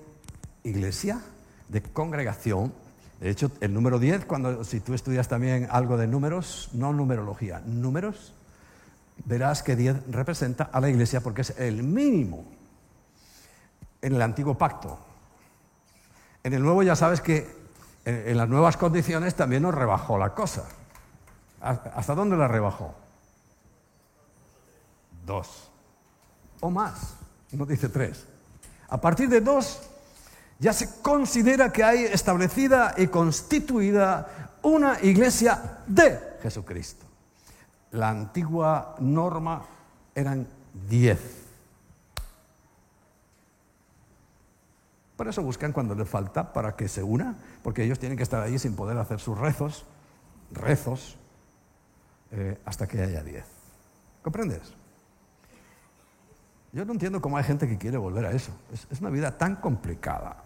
[0.64, 1.20] iglesia,
[1.68, 2.72] de congregación.
[3.20, 7.61] De hecho, el número 10, cuando, si tú estudias también algo de números, no numerología,
[7.61, 8.35] números,
[9.25, 12.44] verás que 10 representa a la iglesia porque es el mínimo
[14.03, 14.99] en el antiguo pacto.
[16.44, 17.66] En el nuevo ya sabes que
[18.05, 20.64] en las nuevas condiciones también nos rebajó la cosa.
[21.61, 22.94] ¿Hasta dónde la rebajó?
[25.27, 25.69] Dos.
[26.61, 27.15] O más.
[27.51, 28.25] No dice tres.
[28.89, 29.83] A partir de dos,
[30.59, 37.05] ya se considera que hay establecida y constituida una iglesia de Jesucristo.
[37.91, 39.65] La antigua norma
[40.15, 40.47] eran
[40.89, 41.21] diez.
[45.17, 48.43] Por eso buscan cuando les falta para que se una, porque ellos tienen que estar
[48.43, 49.85] ahí sin poder hacer sus rezos,
[50.53, 51.17] rezos,
[52.31, 53.47] eh, hasta que haya diez.
[54.23, 54.75] ¿Comprendes?
[56.77, 58.53] Yo no entiendo cómo hay gente que quiere volver a eso.
[58.91, 60.45] Es, una vida tan complicada.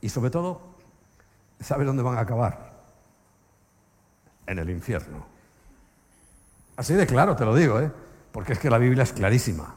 [0.00, 0.60] Y sobre todo,
[1.58, 2.72] ¿sabe dónde van a acabar?
[4.46, 5.26] En el infierno.
[6.76, 7.90] Así de claro te lo digo, ¿eh?
[8.30, 9.74] porque es que la Biblia es clarísima.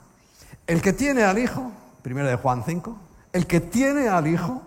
[0.68, 1.72] El que tiene al Hijo,
[2.04, 2.96] primero de Juan 5,
[3.34, 4.62] el que tiene al Hijo,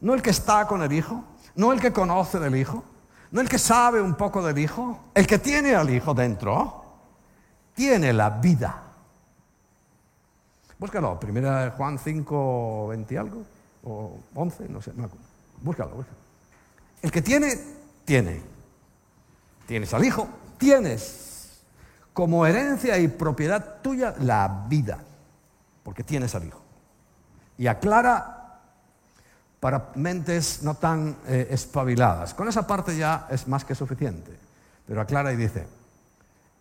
[0.00, 1.22] no el que está con el Hijo,
[1.54, 2.82] no el que conoce del Hijo,
[3.30, 6.84] no el que sabe un poco del Hijo, el que tiene al Hijo dentro,
[7.76, 8.81] tiene la vida.
[10.82, 13.44] Búscalo, primera Juan 5, 20 y algo,
[13.84, 14.90] o 11, no sé,
[15.60, 16.18] Búscalo, búscalo.
[17.00, 17.56] El que tiene,
[18.04, 18.42] tiene.
[19.64, 21.62] Tienes al Hijo, tienes
[22.12, 24.98] como herencia y propiedad tuya la vida,
[25.84, 26.60] porque tienes al Hijo.
[27.58, 28.58] Y aclara
[29.60, 32.34] para mentes no tan eh, espabiladas.
[32.34, 34.36] Con esa parte ya es más que suficiente.
[34.88, 35.64] Pero aclara y dice,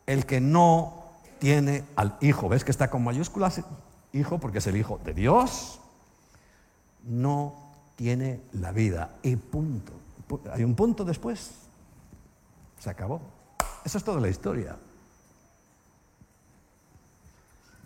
[0.05, 1.05] el que no
[1.39, 3.63] tiene al Hijo, ¿ves que está con mayúsculas?
[4.13, 5.79] Hijo, porque es el hijo de Dios,
[7.03, 7.55] no
[7.95, 9.17] tiene la vida.
[9.23, 9.93] Y punto.
[10.51, 11.51] Hay un punto después.
[12.79, 13.21] Se acabó.
[13.83, 14.75] Eso es toda la historia.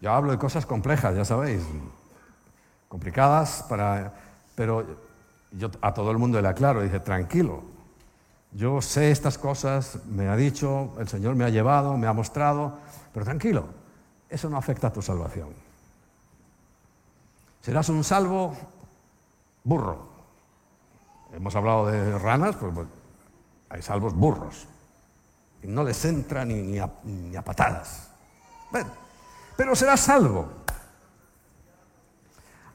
[0.01, 1.63] Yo hablo de cosas complejas, ya sabéis,
[2.87, 4.13] complicadas, para,
[4.53, 4.85] pero
[5.51, 7.63] yo a todo el mundo le aclaro, dice, tranquilo,
[8.51, 12.77] yo sé estas cosas, me ha dicho, el Señor me ha llevado, me ha mostrado,
[13.13, 13.65] pero tranquilo,
[14.29, 15.64] eso no afecta a tu salvación.
[17.65, 18.55] Serás un salvo
[19.63, 20.07] burro.
[21.33, 22.87] Hemos hablado de ranas, pues, pues
[23.69, 24.67] hay salvos burros.
[25.63, 28.11] Y no les entra ni, a, patadas.
[29.57, 30.47] pero serás salvo.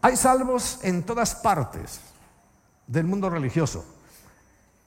[0.03, 2.01] Hay salvos en todas partes
[2.89, 3.85] del mundo religioso.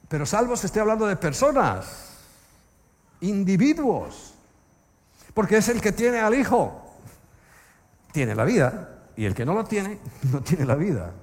[0.10, 2.18] Pero salvos estoy hablando de personas,
[3.22, 4.34] individuos.
[5.34, 6.92] Porque es el que tiene al Hijo.
[8.12, 8.93] Tiene la vida.
[9.16, 10.00] Y el que no lo tiene,
[10.32, 11.14] no tiene la vida.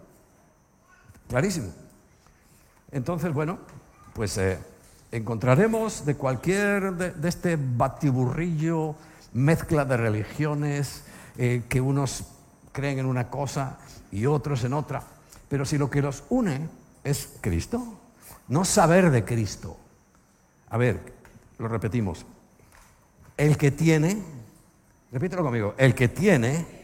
[1.28, 1.68] Clarísimo.
[2.92, 3.58] Entonces, bueno,
[4.14, 4.58] pues eh,
[5.12, 8.96] encontraremos de cualquier, de, este batiburrillo,
[9.32, 11.04] mezcla de religiones,
[11.36, 12.24] eh, que unos
[12.72, 13.78] creen en una cosa
[14.10, 15.02] y otros en otra.
[15.48, 16.68] Pero si lo que los une
[17.04, 17.98] es Cristo,
[18.48, 19.76] no saber de Cristo.
[20.70, 21.00] A ver,
[21.58, 22.26] lo repetimos.
[23.36, 24.22] El que tiene,
[25.12, 26.79] repítelo conmigo, el que tiene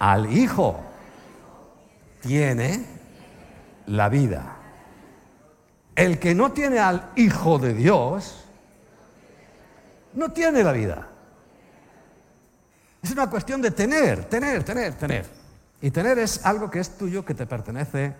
[0.00, 0.80] al Hijo
[2.20, 2.84] tiene
[3.86, 4.56] la vida.
[5.94, 8.44] El que no tiene al Hijo de Dios
[10.14, 11.06] no tiene la vida.
[13.02, 15.26] Es una cuestión de tener, tener, tener, tener.
[15.82, 18.14] Y tener es algo que es tuyo, que te pertenece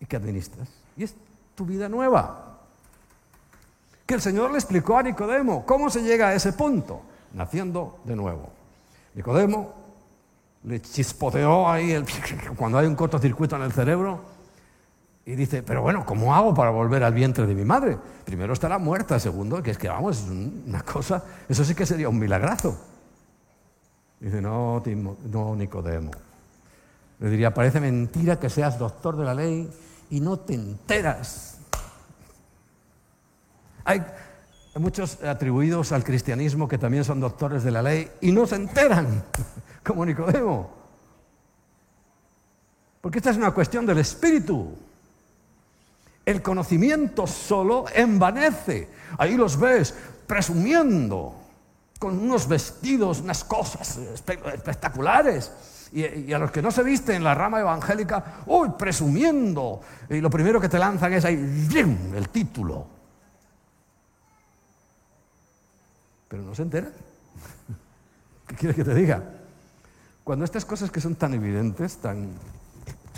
[0.00, 0.68] y que administras.
[0.96, 1.14] Y es
[1.54, 2.58] tu vida nueva.
[4.06, 8.14] Que el Señor le explicó a Nicodemo cómo se llega a ese punto, naciendo de
[8.14, 8.50] nuevo.
[9.14, 9.83] Nicodemo
[10.64, 12.02] le chispoteó ahí
[12.56, 14.20] cuando hay un cortocircuito en el cerebro
[15.26, 17.96] y dice, pero bueno, ¿cómo hago para volver al vientre de mi madre?
[18.24, 22.10] Primero estará muerta, segundo, que es que vamos, es una cosa, eso sí que sería
[22.10, 22.78] un milagrazo.
[24.20, 24.82] Dice, no,
[25.30, 26.10] no, Nicodemo.
[27.20, 29.70] Le diría, parece mentira que seas doctor de la ley
[30.10, 31.58] y no te enteras.
[33.84, 34.02] Hay
[34.76, 39.24] muchos atribuidos al cristianismo que también son doctores de la ley y no se enteran
[39.84, 40.70] como Nicodemo.
[43.00, 44.74] Porque esta es una cuestión del espíritu.
[46.24, 48.88] El conocimiento solo envanece.
[49.18, 49.94] Ahí los ves
[50.26, 51.34] presumiendo
[51.98, 55.52] con unos vestidos, unas cosas espectaculares.
[55.92, 59.82] Y, a los que no se visten en la rama evangélica, uy, presumiendo.
[60.08, 61.68] Y lo primero que te lanzan es ahí,
[62.14, 62.86] el título.
[66.26, 66.92] Pero no se enteran.
[68.48, 69.22] ¿Qué quieres que te diga?
[70.24, 72.32] Cuando estas cosas que son tan evidentes, tan,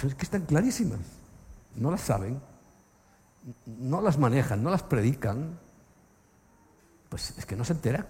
[0.01, 0.99] que están clarísimas,
[1.77, 2.41] no las saben,
[3.67, 5.59] no las manejan, no las predican,
[7.09, 8.07] pues es que no se entera.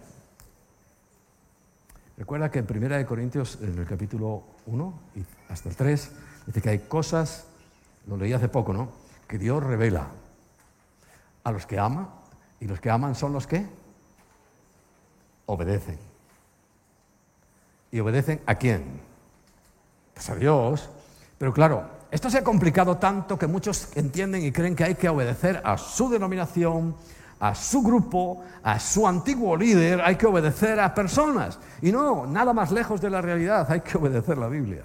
[2.17, 6.13] Recuerda que en 1 Corintios, en el capítulo 1 y hasta el 3,
[6.47, 7.45] dice que hay cosas,
[8.07, 8.91] lo leí hace poco, ¿no?
[9.29, 10.09] Que Dios revela
[11.45, 12.23] a los que ama,
[12.61, 13.67] y los que aman son los que
[15.47, 15.99] obedecen.
[17.97, 19.01] ¿Y obedecen a quién?
[20.13, 20.91] Pues a Dios.
[21.39, 25.09] Pero claro, esto se ha complicado tanto que muchos entienden y creen que hay que
[25.09, 26.95] obedecer a su denominación,
[27.41, 31.59] a su grupo, a su antiguo líder, hay que obedecer a personas.
[31.81, 34.83] Y no, nada más lejos de la realidad, hay que obedecer la Biblia.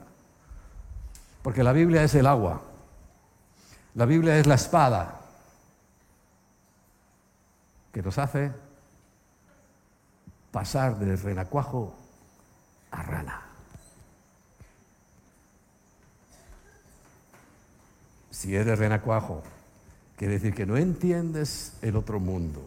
[1.42, 2.62] Porque la Biblia es el agua.
[3.96, 5.20] La Biblia es la espada
[7.92, 8.54] que nos hace
[10.50, 11.98] pasar del renacuajo
[12.92, 13.42] a rana.
[18.30, 19.44] Si eres renacuajo,
[20.18, 22.62] quiere decir que no entiendes el otro mundo,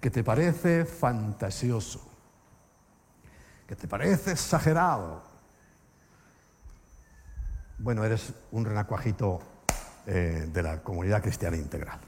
[0.00, 2.00] que te parece fantasioso,
[3.66, 5.22] que te parece exagerado.
[7.78, 9.40] Bueno, eres un renacuajito
[10.06, 11.98] eh, de la comunidad cristiana integral.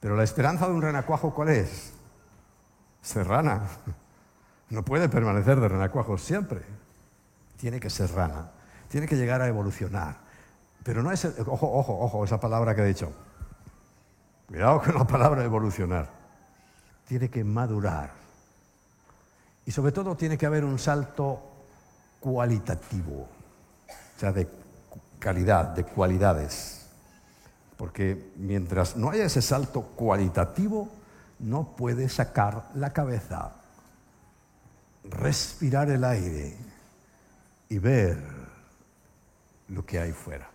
[0.00, 1.92] Pero la esperanza de un renacuajo, ¿cuál es?
[3.08, 3.62] Serrana.
[4.70, 6.60] No puede permanecer de renacuajo siempre.
[7.56, 8.50] Tiene que ser rana.
[8.90, 10.18] Tiene que llegar a evolucionar.
[10.84, 13.10] Pero no es, ojo, ojo, ojo, esa palabra que he dicho.
[14.46, 16.10] Cuidado con la palabra evolucionar.
[17.06, 18.10] Tiene que madurar.
[19.64, 21.40] Y sobre todo tiene que haber un salto
[22.20, 24.46] cualitativo, o sea, de
[25.18, 26.88] calidad, de cualidades.
[27.78, 30.90] Porque mientras no haya ese salto cualitativo,
[31.40, 33.52] no puede sacar la cabeza,
[35.04, 36.56] respirar el aire
[37.68, 38.18] y ver
[39.68, 40.48] lo que hay fuera.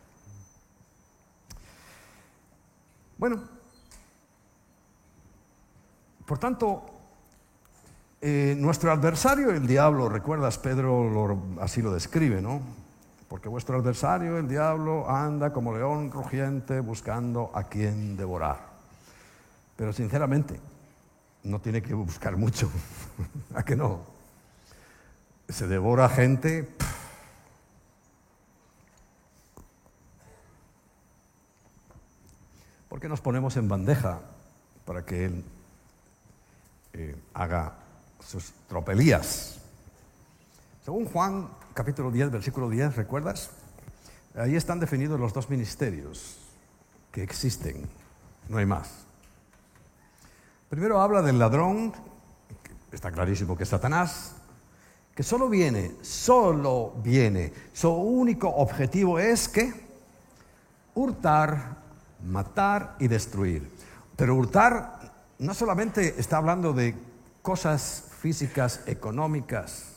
[3.17, 3.41] Bueno,
[6.25, 6.85] por tanto,
[8.21, 12.61] eh, nuestro adversario, el diablo, recuerdas, Pedro así lo describe, ¿no?
[13.27, 18.73] Porque vuestro adversario, el diablo, anda como león rugiente buscando a quien devorar.
[19.75, 20.59] Pero sinceramente,
[21.43, 22.71] no tiene que buscar mucho.
[23.53, 24.01] ¿A que no?
[25.49, 26.67] Se devora gente.
[32.89, 34.21] ¿Por qué nos ponemos en bandeja
[34.85, 35.43] para que él
[36.93, 37.73] eh, haga
[38.25, 39.59] sus tropelías?
[40.85, 43.49] Según Juan capítulo 10, versículo 10, ¿recuerdas?
[44.35, 46.37] Ahí están definidos los dos ministerios
[47.11, 47.87] que existen,
[48.47, 49.02] no hay más.
[50.73, 51.93] Primero habla del ladrón,
[52.91, 54.33] está clarísimo que es Satanás,
[55.13, 59.71] que solo viene, solo viene, su único objetivo es que
[60.95, 61.77] hurtar,
[62.25, 63.71] matar y destruir.
[64.15, 66.95] Pero hurtar no solamente está hablando de
[67.43, 69.89] cosas físicas, económicas,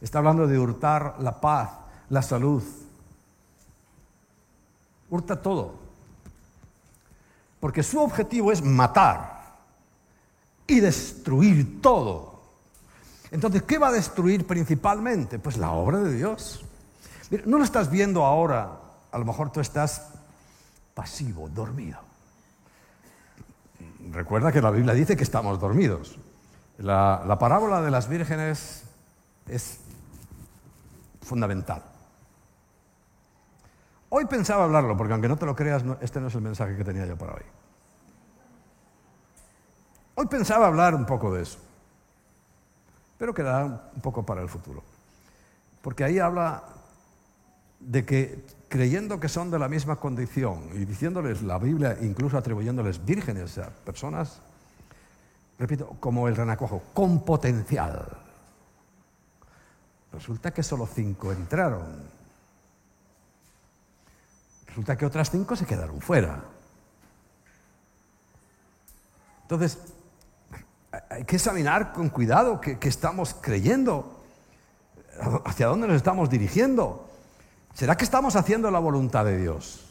[0.00, 1.72] Está hablando de hurtar la paz,
[2.08, 2.62] la salud.
[5.10, 5.74] Hurta todo.
[7.60, 9.35] Porque su objetivo es matar
[10.66, 12.40] y destruir todo.
[13.30, 15.38] Entonces, ¿qué va a destruir principalmente?
[15.38, 16.64] Pues la obra de Dios.
[17.44, 20.12] no lo estás viendo ahora, a lo mejor tú estás
[20.94, 21.98] pasivo, dormido.
[24.10, 26.18] Recuerda que la Biblia dice que estamos dormidos.
[26.78, 28.84] La, la parábola de las vírgenes
[29.48, 29.80] es
[31.22, 31.82] fundamental.
[34.08, 36.84] Hoy pensaba hablarlo, porque aunque no te lo creas, este no es el mensaje que
[36.84, 37.42] tenía yo para hoy.
[40.16, 41.58] Hoy pensaba hablar un poco de eso,
[43.18, 44.82] pero quedará un poco para el futuro.
[45.82, 46.64] Porque ahí habla
[47.78, 53.04] de que creyendo que son de la misma condición y diciéndoles la Biblia, incluso atribuyéndoles
[53.04, 54.40] vírgenes a personas,
[55.58, 58.26] repito, como el renacuajo, con potencial
[60.16, 61.84] Resulta que solo cinco entraron.
[64.66, 66.42] Resulta que otras cinco se quedaron fuera.
[69.42, 69.78] Entonces,
[71.10, 74.22] hay que examinar con cuidado qué, estamos creyendo,
[75.44, 77.08] hacia dónde nos estamos dirigiendo.
[77.74, 79.84] ¿Será que estamos haciendo la voluntad de Dios?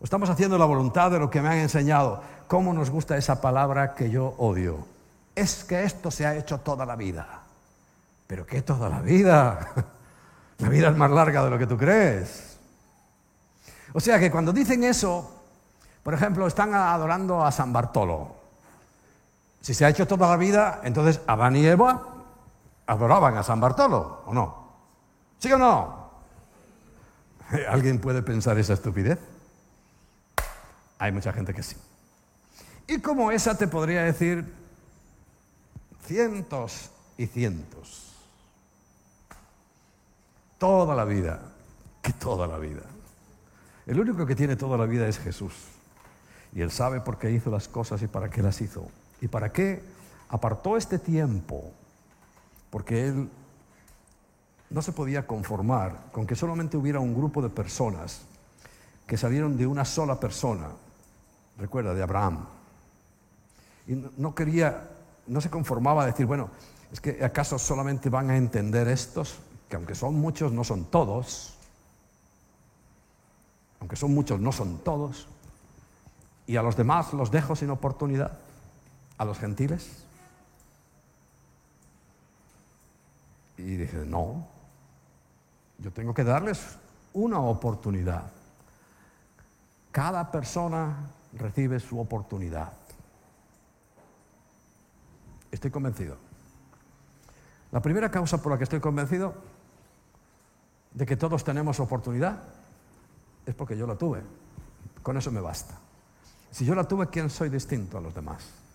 [0.00, 2.22] ¿O estamos haciendo la voluntad de lo que me han enseñado?
[2.46, 4.86] ¿Cómo nos gusta esa palabra que yo odio?
[5.34, 7.42] Es que esto se ha hecho toda la vida.
[8.26, 9.72] Pero ¿qué toda la vida?
[10.58, 12.58] La vida es más larga de lo que tú crees.
[13.92, 15.38] O sea que cuando dicen eso,
[16.02, 18.37] por ejemplo, están adorando a San Bartolo.
[19.60, 22.18] Si se ha hecho toda la vida, entonces Adán y Eva
[22.86, 24.68] adoraban a San Bartolo, ¿o no?
[25.38, 26.10] ¿Sí o no?
[27.68, 29.18] ¿Alguien puede pensar esa estupidez?
[30.98, 31.76] Hay mucha gente que sí.
[32.86, 34.52] Y como esa te podría decir
[36.04, 38.14] cientos y cientos.
[40.58, 41.40] Toda la vida,
[42.02, 42.82] que toda la vida.
[43.86, 45.52] El único que tiene toda la vida es Jesús.
[46.52, 48.90] Y Él sabe por qué hizo las cosas y para qué las hizo.
[49.20, 49.82] Y para qué
[50.28, 51.72] apartó este tiempo.
[52.70, 53.28] Porque Él
[54.70, 58.22] no se podía conformar con que solamente hubiera un grupo de personas
[59.06, 60.68] que salieron de una sola persona.
[61.58, 62.44] Recuerda, de Abraham.
[63.86, 64.88] Y no quería,
[65.26, 66.50] no se conformaba a decir, bueno,
[66.92, 69.38] ¿Es que acaso solamente van a entender estos,
[69.68, 71.54] que aunque son muchos, no son todos?
[73.80, 75.28] Aunque son muchos, no son todos.
[76.46, 78.38] ¿Y a los demás los dejo sin oportunidad?
[79.18, 80.04] ¿A los gentiles?
[83.56, 84.46] Y dije, no,
[85.78, 86.78] yo tengo que darles
[87.12, 88.30] una oportunidad.
[89.90, 92.72] Cada persona recibe su oportunidad.
[95.50, 96.16] Estoy convencido.
[97.72, 99.34] La primera causa por la que estoy convencido
[100.92, 102.40] de que todos tenemos oportunidad
[103.44, 104.22] es porque yo la tuve.
[105.02, 105.74] Con eso me basta.
[106.50, 108.67] Si yo la tuve, ¿quién soy distinto a los demás?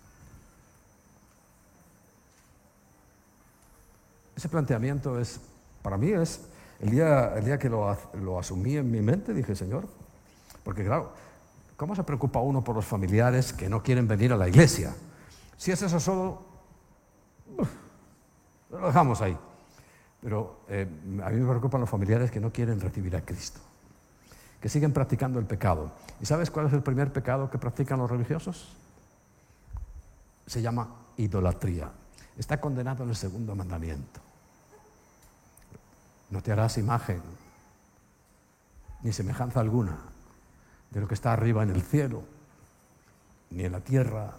[4.36, 5.40] Ese planteamiento es,
[5.82, 6.40] para mí es,
[6.80, 9.86] el día, el día que lo, lo asumí en mi mente, dije, Señor,
[10.62, 11.12] porque claro,
[11.76, 14.94] ¿cómo se preocupa uno por los familiares que no quieren venir a la iglesia?
[15.56, 16.42] Si es eso solo,
[18.70, 19.36] lo dejamos ahí.
[20.20, 20.88] Pero eh,
[21.22, 23.60] a mí me preocupan los familiares que no quieren recibir a Cristo,
[24.60, 25.92] que siguen practicando el pecado.
[26.20, 28.74] ¿Y sabes cuál es el primer pecado que practican los religiosos?
[30.46, 31.90] Se llama idolatría.
[32.38, 34.23] Está condenado en el segundo mandamiento.
[36.34, 37.22] No te harás imagen
[39.02, 39.96] ni semejanza alguna
[40.90, 42.24] de lo que está arriba en el cielo,
[43.50, 44.32] ni en la tierra,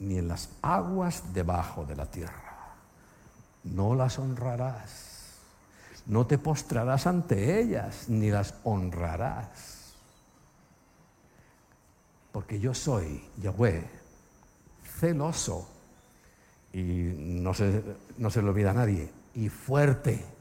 [0.00, 2.74] ni en las aguas debajo de la tierra.
[3.62, 5.38] No las honrarás,
[6.06, 9.94] no te postrarás ante ellas, ni las honrarás.
[12.32, 13.88] Porque yo soy Yahweh,
[14.98, 15.68] celoso,
[16.72, 17.84] y no se,
[18.18, 20.33] no se le olvida a nadie, y fuerte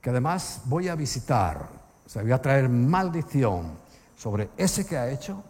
[0.00, 1.68] que además voy a visitar,
[2.06, 3.78] o sea, voy a traer maldición
[4.16, 5.42] sobre ese que ha hecho,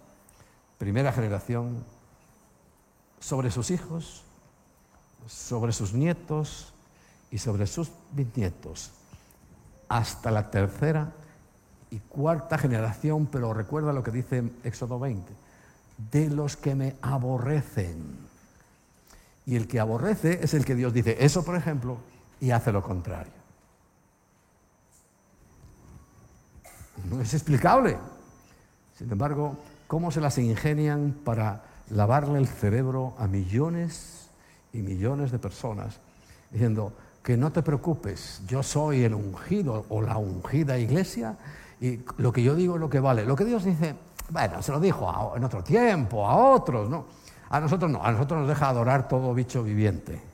[0.78, 1.84] primera generación,
[3.20, 4.24] sobre sus hijos,
[5.26, 6.72] sobre sus nietos
[7.30, 8.90] y sobre sus bisnietos,
[9.88, 11.12] hasta la tercera
[11.90, 15.32] y cuarta generación, pero recuerda lo que dice Éxodo 20,
[16.10, 18.28] de los que me aborrecen.
[19.46, 21.98] Y el que aborrece es el que Dios dice, eso por ejemplo,
[22.40, 23.39] y hace lo contrario.
[27.08, 27.96] No es explicable.
[28.98, 34.28] Sin embargo, ¿cómo se las ingenian para lavarle el cerebro a millones
[34.72, 36.00] y millones de personas
[36.50, 36.92] diciendo
[37.22, 41.36] que no te preocupes, yo soy el ungido o la ungida iglesia
[41.80, 43.24] y lo que yo digo es lo que vale.
[43.24, 43.94] Lo que Dios dice,
[44.30, 47.06] bueno, se lo dijo en otro tiempo, a otros, ¿no?
[47.50, 50.29] A nosotros no, a nosotros nos deja adorar todo bicho viviente.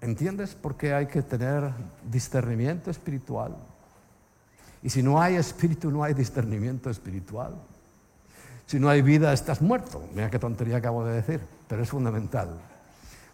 [0.00, 1.72] ¿Entiendes por qué hay que tener
[2.10, 3.56] discernimiento espiritual?
[4.82, 7.54] Y si no hay espíritu, no hay discernimiento espiritual.
[8.66, 10.08] Si no hay vida, estás muerto.
[10.14, 12.48] Mira qué tontería acabo de decir, pero es fundamental.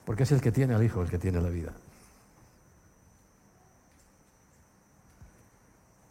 [0.04, 1.72] Porque es el que tiene al Hijo el que tiene la vida.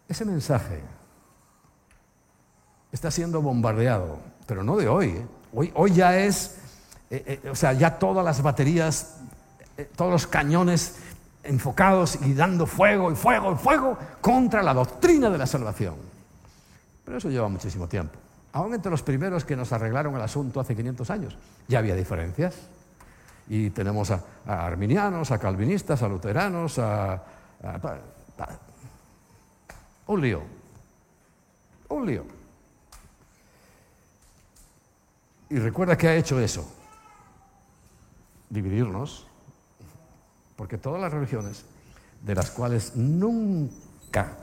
[0.08, 0.82] Ese mensaje
[2.91, 5.08] está siendo bombardeado, pero no de hoy.
[5.08, 5.28] ¿eh?
[5.54, 6.58] Hoy, hoy ya es,
[7.10, 9.18] eh, eh, o sea, ya todas las baterías
[9.86, 10.96] todos los cañones
[11.44, 15.96] enfocados y dando fuego y fuego y fuego contra la doctrina de la salvación.
[17.06, 18.18] Pero eso lleva muchísimo tiempo.
[18.54, 22.56] Aún entre los primeros que nos arreglaron el asunto hace 500 años, ya había diferencias.
[23.48, 27.24] Y tenemos a, arminianos, a calvinistas, a luteranos, a,
[30.08, 30.42] un lío.
[31.90, 32.26] Un lío.
[35.50, 36.70] Y recuerda que ha hecho eso.
[38.50, 39.28] Dividirnos
[40.62, 41.66] porque todas las religiones
[42.22, 44.38] de las cuales nunca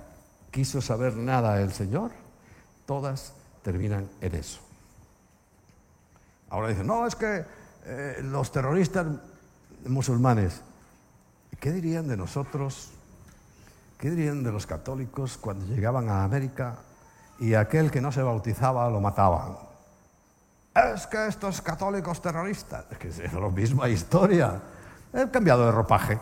[0.51, 2.11] quiso saber nada el Señor,
[2.87, 4.59] todas terminan en eso.
[6.51, 7.45] Ahora dicen, no, es que
[7.85, 9.07] eh, los terroristas
[9.87, 10.61] musulmanes,
[11.61, 12.91] ¿qué dirían de nosotros?
[13.97, 16.79] ¿Qué dirían de los católicos cuando llegaban a América
[17.39, 19.57] y aquel que no se bautizaba lo mataban?
[20.75, 24.61] Es que estos católicos terroristas, es que es la misma historia.
[25.13, 26.19] He cambiado de ropaje.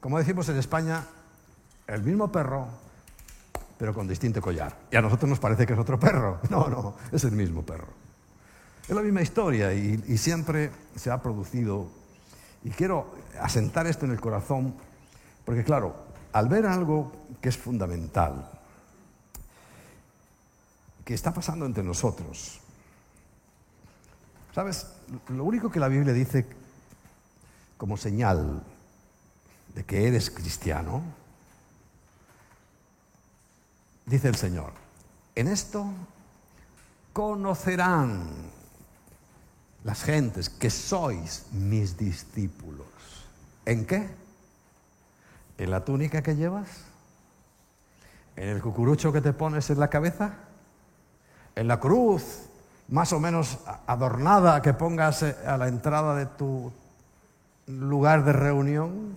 [0.00, 1.04] Como decimos en España,
[1.86, 2.68] el mismo perro,
[3.78, 4.76] pero con distinto collar.
[4.90, 6.40] Y a nosotros nos parece que es otro perro.
[6.50, 7.88] No, no, es el mismo perro.
[8.86, 11.88] Es la misma historia y, y siempre se ha producido.
[12.64, 14.74] Y quiero asentar esto en el corazón,
[15.44, 15.94] porque claro,
[16.32, 18.50] al ver algo que es fundamental,
[21.04, 22.60] que está pasando entre nosotros,
[24.54, 24.86] ¿sabes?
[25.28, 26.46] Lo único que la Biblia dice
[27.78, 28.62] como señal
[29.74, 31.02] de que eres cristiano,
[34.04, 34.72] dice el Señor,
[35.34, 35.86] en esto
[37.12, 38.28] conocerán
[39.84, 42.86] las gentes que sois mis discípulos.
[43.64, 44.10] ¿En qué?
[45.56, 46.68] ¿En la túnica que llevas?
[48.36, 50.34] ¿En el cucurucho que te pones en la cabeza?
[51.54, 52.48] ¿En la cruz
[52.88, 56.72] más o menos adornada que pongas eh, a la entrada de tu
[57.68, 59.16] lugar de reunión?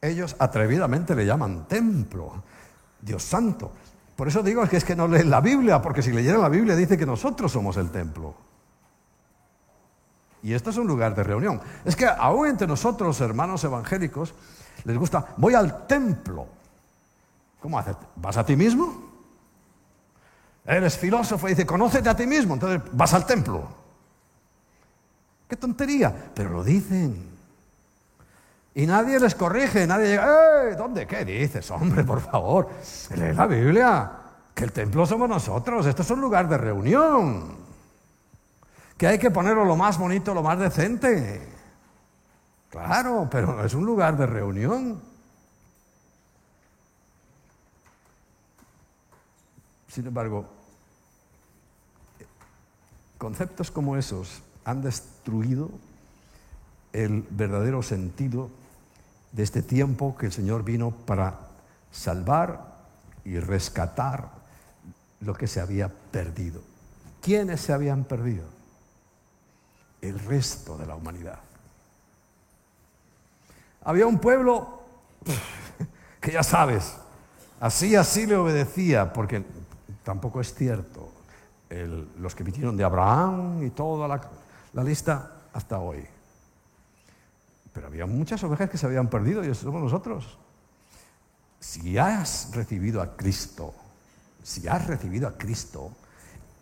[0.00, 2.42] Ellos atrevidamente le llaman templo,
[3.00, 3.72] Dios santo.
[4.16, 6.76] Por eso digo que es que no leen la Biblia, porque si leyeran la Biblia
[6.76, 8.34] dice que nosotros somos el templo.
[10.42, 11.60] Y esto es un lugar de reunión.
[11.84, 14.34] Es que aún entre nosotros, hermanos evangélicos,
[14.84, 16.46] les gusta, voy al templo.
[17.60, 17.96] ¿Cómo haces?
[18.16, 19.10] ¿Vas a ti mismo?
[20.66, 23.66] Eres filósofo y dice, conócete a ti mismo, entonces vas al templo.
[25.48, 27.33] Qué tontería, pero lo dicen.
[28.74, 30.74] Y nadie les corrige, nadie llega, ¡eh!
[30.74, 31.06] ¿Dónde?
[31.06, 31.70] ¿Qué dices?
[31.70, 32.70] Hombre, por favor,
[33.14, 34.10] lee la Biblia,
[34.52, 37.56] que el templo somos nosotros, esto es un lugar de reunión,
[38.96, 41.48] que hay que ponerlo lo más bonito, lo más decente.
[42.68, 45.00] Claro, pero es un lugar de reunión.
[49.86, 50.46] Sin embargo,
[53.18, 55.70] conceptos como esos han destruido
[56.92, 58.50] el verdadero sentido
[59.34, 61.34] de este tiempo que el Señor vino para
[61.90, 62.72] salvar
[63.24, 64.28] y rescatar
[65.20, 66.62] lo que se había perdido.
[67.20, 68.44] ¿Quiénes se habían perdido?
[70.00, 71.40] El resto de la humanidad.
[73.82, 74.82] Había un pueblo
[76.20, 76.94] que ya sabes,
[77.58, 79.44] así, así le obedecía, porque
[80.04, 81.10] tampoco es cierto.
[82.18, 84.06] los que vinieron de Abraham y toda
[84.72, 86.13] la lista hasta hoy.
[87.74, 90.38] Pero había muchas ovejas que se habían perdido y eso somos nosotros.
[91.60, 93.74] Si has recibido a Cristo,
[94.42, 95.90] si has recibido a Cristo,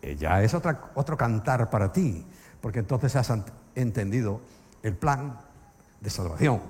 [0.01, 2.25] eh, ya es otro cantar para ti,
[2.59, 3.31] porque entonces has
[3.75, 4.41] entendido
[4.81, 5.39] el plan
[6.01, 6.61] de salvación.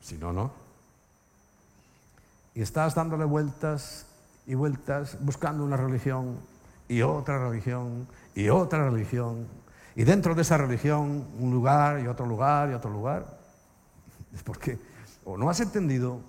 [0.00, 0.52] Si no, no.
[2.54, 4.06] Y estás dándole vueltas
[4.46, 6.38] y vueltas, buscando una religión
[6.88, 9.48] y otra religión y otra religión
[9.96, 13.26] y dentro de esa religión un lugar y otro lugar y otro lugar.
[14.34, 14.78] Es porque
[15.24, 16.20] o no has entendido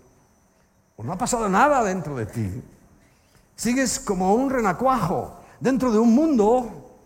[0.95, 2.63] o no ha pasado nada dentro de ti.
[3.55, 6.97] Sigues como un renacuajo dentro de un mundo,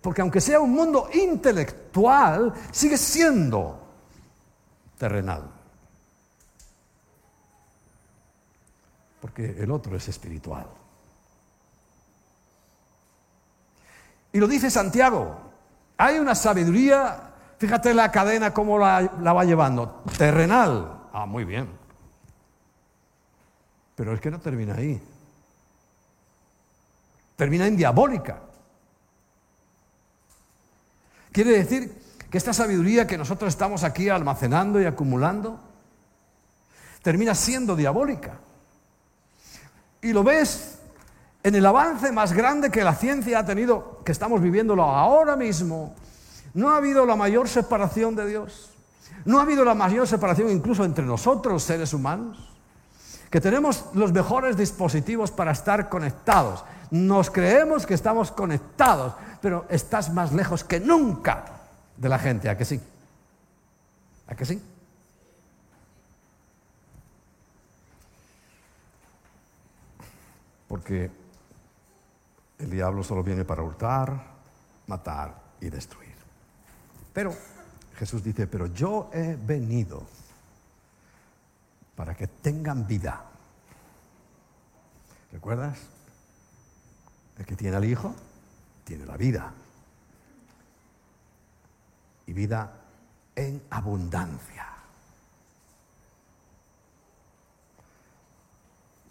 [0.00, 3.82] porque aunque sea un mundo intelectual, sigue siendo
[4.98, 5.50] terrenal.
[9.20, 10.77] Porque el otro es espiritual.
[14.32, 15.38] Y lo dice Santiago.
[15.96, 21.08] Hay una sabiduría, fíjate la cadena cómo la, va llevando, terrenal.
[21.12, 21.68] Ah, muy bien.
[23.96, 25.00] Pero es que no termina ahí.
[27.36, 28.38] Termina en diabólica.
[31.32, 32.00] Quiere decir
[32.30, 35.58] que esta sabiduría que nosotros estamos aquí almacenando y acumulando,
[37.02, 38.38] termina siendo diabólica.
[40.00, 40.77] Y lo ves
[41.48, 45.94] en el avance más grande que la ciencia ha tenido, que estamos viviéndolo ahora mismo,
[46.54, 48.70] no ha habido la mayor separación de Dios.
[49.24, 52.38] No ha habido la mayor separación incluso entre nosotros, seres humanos,
[53.30, 56.64] que tenemos los mejores dispositivos para estar conectados.
[56.90, 61.44] Nos creemos que estamos conectados, pero estás más lejos que nunca
[61.96, 62.80] de la gente, ¿a que sí?
[64.26, 64.62] ¿A que sí?
[70.68, 71.10] Porque
[72.58, 74.20] el diablo solo viene para hurtar,
[74.86, 76.16] matar y destruir.
[77.12, 77.34] Pero
[77.96, 80.06] Jesús dice, pero yo he venido
[81.96, 83.24] para que tengan vida.
[85.32, 85.78] ¿Recuerdas?
[87.38, 88.14] El que tiene al Hijo
[88.84, 89.52] tiene la vida.
[92.26, 92.72] Y vida
[93.34, 94.66] en abundancia.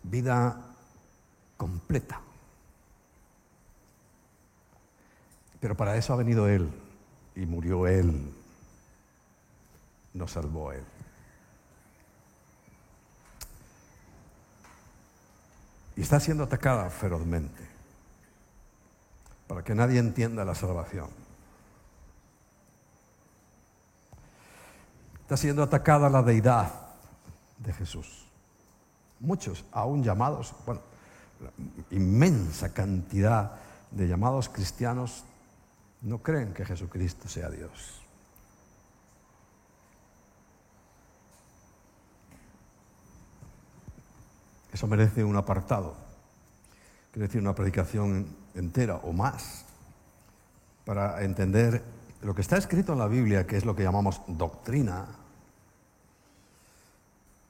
[0.04, 0.62] Vida
[1.56, 2.22] completa.
[5.60, 6.70] Pero para eso ha venido Él
[7.36, 8.32] y murió Él,
[10.14, 10.84] nos salvó Él.
[15.95, 17.68] Y está siendo atacada ferozmente
[19.47, 21.10] para que nadie entienda la salvación.
[25.22, 26.72] Está siendo atacada la deidad
[27.58, 28.26] de Jesús.
[29.20, 30.82] Muchos, aún llamados, bueno,
[31.91, 33.53] inmensa cantidad
[33.91, 35.24] de llamados cristianos
[36.02, 38.02] no creen que Jesucristo sea Dios.
[44.72, 46.08] Eso merece un apartado
[47.18, 49.66] quiero decir una predicación entera o más,
[50.86, 51.84] para entender
[52.22, 55.08] lo que está escrito en la Biblia, que es lo que llamamos doctrina,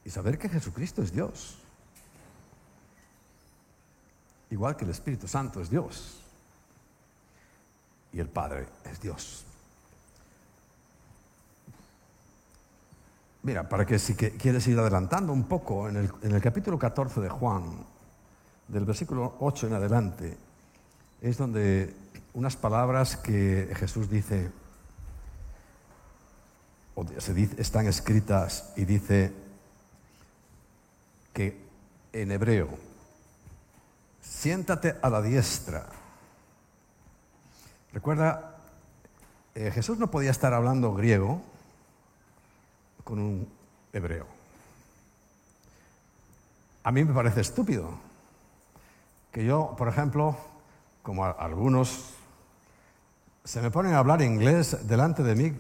[0.05, 1.59] y saber que Jesucristo es Dios.
[4.49, 6.21] Igual que el Espíritu Santo es Dios.
[8.13, 9.47] Y el Padre es Dios.
[13.47, 17.85] Mira, para que si quieres ir adelantando un poco, en el, capítulo 14 de Juan,
[18.67, 20.37] del versículo 8 en adelante,
[21.21, 21.95] es donde
[22.33, 24.51] unas palabras que Jesús dice,
[26.95, 29.31] o se dice, están escritas y dice
[31.31, 31.57] que
[32.11, 32.67] en hebreo,
[34.21, 35.87] siéntate a la diestra.
[37.93, 38.57] Recuerda,
[39.55, 41.41] eh, Jesús no podía estar hablando griego
[43.03, 43.49] con un
[43.93, 44.27] hebreo.
[46.83, 47.91] A mí me parece estúpido
[49.31, 50.37] que yo, por ejemplo,
[51.03, 52.13] como algunos
[53.43, 55.57] se me ponen a hablar inglés delante de mí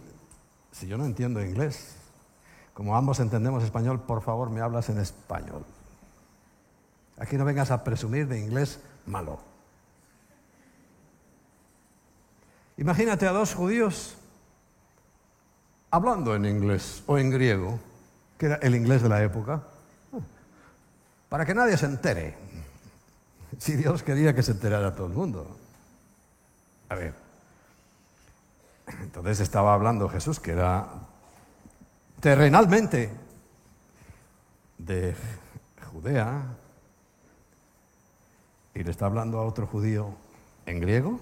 [0.71, 1.95] si yo no entiendo inglés.
[2.73, 5.65] Como ambos entendemos español, por favor me hablas en español.
[7.17, 9.39] Aquí no vengas a presumir de inglés malo.
[12.77, 14.15] Imagínate a dos judíos
[15.89, 17.79] hablando en inglés o en griego,
[18.37, 19.63] que era el inglés de la época,
[21.29, 22.35] para que nadie se entere.
[23.57, 25.57] Si Dios quería que se enterara todo el mundo.
[26.89, 27.13] A ver,
[29.01, 30.85] entonces estaba hablando Jesús, que era
[32.19, 33.09] terrenalmente
[34.77, 35.15] de
[35.91, 36.43] Judea,
[38.75, 40.13] y le está hablando a otro judío
[40.65, 41.19] en griego.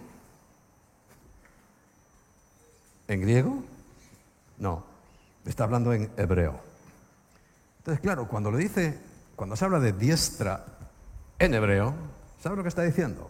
[3.08, 3.64] ¿En griego?
[4.58, 4.84] No,
[5.46, 6.60] está hablando en hebreo.
[7.80, 8.98] Entonces, claro, cuando le dice,
[9.36, 10.66] cuando se habla de diestra
[11.38, 11.94] en hebreo,
[12.42, 13.30] ¿sabe lo que está diciendo?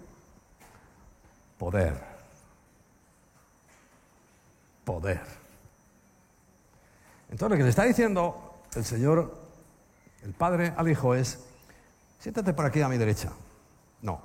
[1.57, 2.15] Poder
[4.85, 5.19] poder.
[7.29, 9.35] Entonces lo que le está diciendo el Señor,
[10.23, 11.39] el Padre al Hijo es,
[12.19, 13.31] siéntate por aquí a mi derecha.
[14.01, 14.21] No,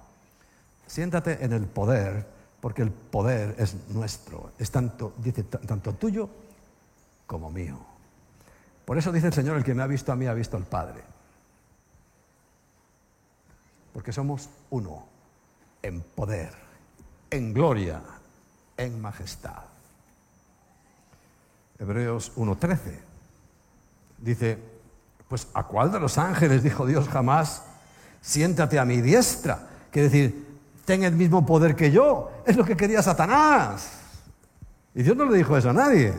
[0.86, 2.26] siéntate en el poder,
[2.60, 6.28] porque el poder es nuestro, es tanto, dice, tanto tuyo
[7.26, 7.78] como mío.
[8.84, 10.64] Por eso dice el Señor, el que me ha visto a mí ha visto al
[10.64, 11.02] Padre.
[13.92, 15.06] Porque somos uno,
[15.82, 16.52] en poder,
[17.30, 18.02] en gloria,
[18.76, 19.62] en majestad.
[21.78, 22.78] Hebreos 1.13.
[24.18, 24.58] Dice,
[25.28, 27.62] pues ¿a cuál de los ángeles dijo Dios jamás,
[28.20, 29.68] siéntate a mi diestra?
[29.90, 30.49] Quiere decir,
[30.90, 32.32] ten el mismo poder que yo.
[32.44, 33.92] Es lo que quería Satanás.
[34.92, 36.12] Y Dios no le dijo eso a nadie.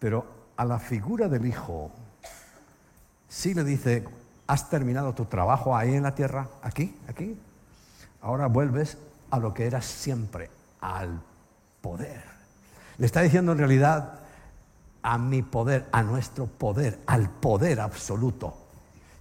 [0.00, 0.26] Pero
[0.56, 1.92] a la figura del Hijo
[3.28, 4.04] sí le dice,
[4.48, 7.38] has terminado tu trabajo ahí en la tierra, aquí, aquí.
[8.22, 8.98] Ahora vuelves
[9.30, 10.50] a lo que eras siempre,
[10.80, 11.20] al
[11.80, 12.24] poder.
[12.98, 14.18] Le está diciendo en realidad
[15.04, 18.56] a mi poder, a nuestro poder, al poder absoluto.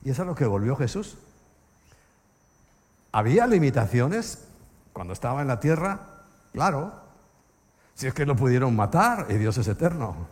[0.03, 1.19] Y eso es lo que volvió Jesús.
[3.15, 4.39] ¿Había limitaciones
[4.91, 6.01] cuando estaba en la tierra?
[6.51, 6.91] Claro.
[7.93, 10.27] Si es que lo pudieron matar y Dios es eterno.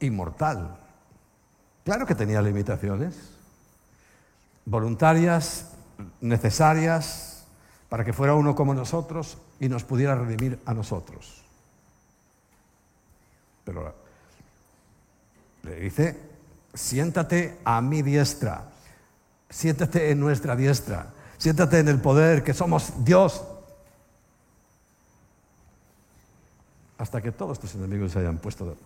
[0.00, 0.74] Inmortal.
[1.84, 3.14] Claro que tenía limitaciones.
[4.64, 5.72] Voluntarias,
[6.22, 7.44] necesarias,
[7.90, 11.44] para que fuera uno como nosotros y nos pudiera redimir a nosotros.
[13.66, 13.94] Pero
[15.62, 16.18] le dice,
[16.72, 18.70] siéntate a mi diestra,
[19.50, 21.06] siéntate en nuestra diestra,
[21.38, 23.42] siéntate en el poder que somos Dios.
[26.98, 28.76] Hasta que todos tus enemigos se hayan puesto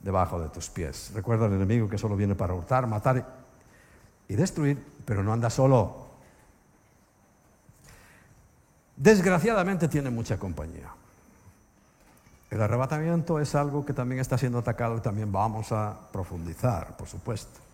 [0.00, 1.12] debajo de tus pies.
[1.14, 3.24] Recuerda al enemigo que solo viene para hurtar, matar
[4.28, 6.08] y destruir, pero no anda solo.
[8.96, 10.90] Desgraciadamente tiene mucha compañía.
[12.50, 17.06] El arrebatamiento es algo que también está siendo atacado y también vamos a profundizar, por
[17.06, 17.67] supuesto.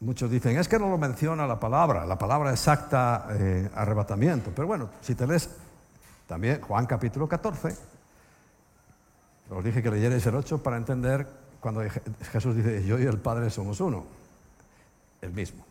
[0.00, 4.50] Muchos dicen, es que no lo menciona la palabra, la palabra exacta eh, arrebatamiento.
[4.54, 5.50] Pero bueno, si te lees
[6.26, 7.76] también Juan capítulo 14,
[9.50, 11.26] os dije que leyerais el 8 para entender
[11.60, 11.82] cuando
[12.32, 14.06] Jesús dice, yo y el Padre somos uno,
[15.20, 15.69] el mismo.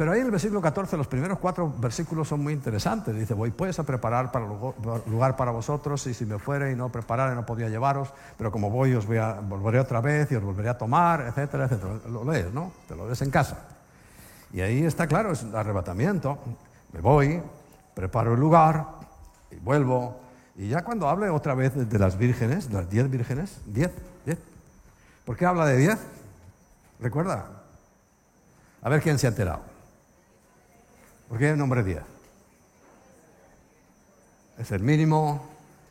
[0.00, 3.14] Pero ahí en el versículo 14, los primeros cuatro versículos son muy interesantes.
[3.14, 6.88] Dice, voy pues a preparar para lugar para vosotros, y si me fuere y no
[6.88, 10.42] preparare no podía llevaros, pero como voy os voy a, volveré otra vez y os
[10.42, 11.96] volveré a tomar, etcétera, etcétera.
[12.08, 12.72] Lo lees, ¿no?
[12.88, 13.58] Te lo lees en casa.
[14.54, 16.38] Y ahí está claro, es un arrebatamiento.
[16.94, 17.42] Me voy,
[17.92, 18.86] preparo el lugar
[19.50, 20.18] y vuelvo.
[20.56, 23.90] Y ya cuando hable otra vez de las vírgenes, las diez vírgenes, diez,
[24.24, 24.38] diez.
[25.26, 25.98] ¿Por qué habla de diez?
[27.00, 27.44] ¿Recuerda?
[28.80, 29.69] A ver quién se ha enterado.
[31.30, 32.02] ¿Por qué el nombre 10?
[34.58, 35.48] Es el mínimo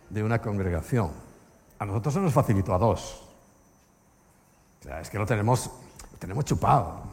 [0.09, 1.11] de una congregación.
[1.79, 3.23] A nosotros se nos facilitó a dos.
[4.81, 5.71] O sea, es que lo tenemos,
[6.19, 7.03] tenemos chupado.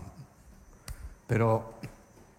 [1.29, 1.74] Pero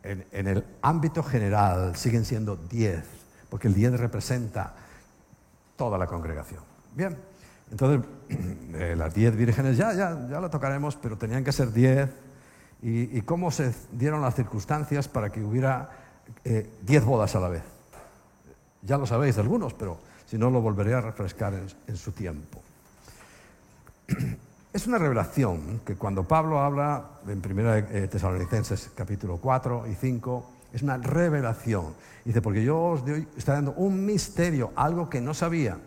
[0.03, 3.05] en, en, el ámbito general siguen siendo 10,
[3.49, 4.73] porque el 10 representa
[5.77, 6.63] toda la congregación.
[6.95, 7.17] Bien,
[7.71, 8.05] entonces
[8.73, 12.26] eh, las 10 vírgenes ya, ya, ya lo tocaremos, pero tenían que ser 10.
[12.81, 15.89] Y, y, cómo se dieron las circunstancias para que hubiera
[16.43, 17.63] 10 eh, bodas a la vez?
[18.83, 19.97] Ya lo sabéis algunos, pero
[20.27, 22.61] si no lo volveré a refrescar en, en su tiempo.
[24.73, 30.51] Es una revelación que cuando Pablo habla en 1 eh, Tesalonicenses capítulo 4 y 5,
[30.71, 31.95] es una revelación.
[32.23, 35.79] Dice, porque yo os doy, está dando un misterio, algo que no sabía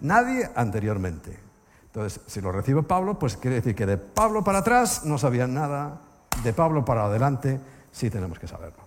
[0.00, 1.36] nadie anteriormente.
[1.86, 5.54] Entonces, si lo recibe Pablo, pues quiere decir que de Pablo para atrás no sabían
[5.54, 6.02] nada,
[6.42, 7.60] de Pablo para adelante
[7.92, 8.84] sí tenemos que saberlo.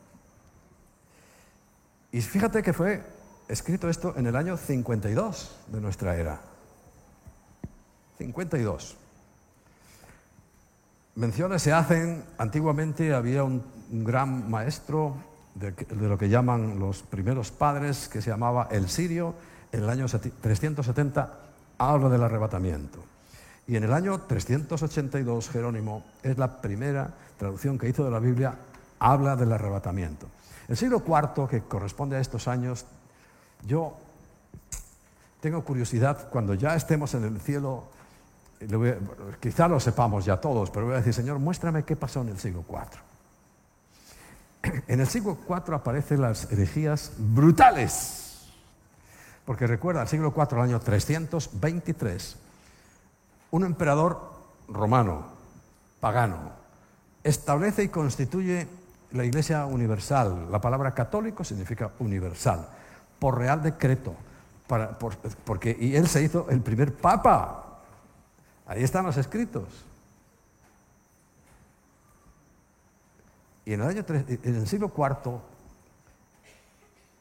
[2.12, 3.04] Y fíjate que fue
[3.48, 6.40] escrito esto en el año 52 de nuestra era.
[8.18, 8.98] 52.
[11.16, 15.16] Menciones se hacen, antiguamente había un, gran maestro
[15.56, 19.34] de, de, lo que llaman los primeros padres, que se llamaba el sirio,
[19.72, 21.40] en el año 370
[21.78, 23.09] habla del arrebatamiento.
[23.70, 28.56] Y en el año 382 Jerónimo es la primera traducción que hizo de la Biblia,
[28.98, 30.26] habla del arrebatamiento.
[30.68, 32.88] El siglo IV, que corresponde a estos años,
[33.68, 33.96] yo
[35.40, 37.84] tengo curiosidad, cuando ya estemos en el cielo,
[39.40, 42.40] quizá lo sepamos ya todos, pero voy a decir, Señor, muéstrame qué pasó en el
[42.40, 42.80] siglo IV.
[44.88, 48.48] En el siglo IV aparecen las herejías brutales,
[49.46, 52.49] porque recuerda, el siglo IV, el año 323,
[53.52, 54.32] un emperador
[54.68, 55.26] romano,
[56.00, 56.52] pagano,
[57.24, 58.68] establece y constituye
[59.12, 60.52] la Iglesia universal.
[60.52, 62.68] La palabra católico significa universal,
[63.18, 64.16] por real decreto,
[65.46, 67.66] porque, y él se hizo el primer papa
[68.70, 69.64] Ahí están los escritos.
[73.66, 75.40] Y en el, año, en el siglo IV,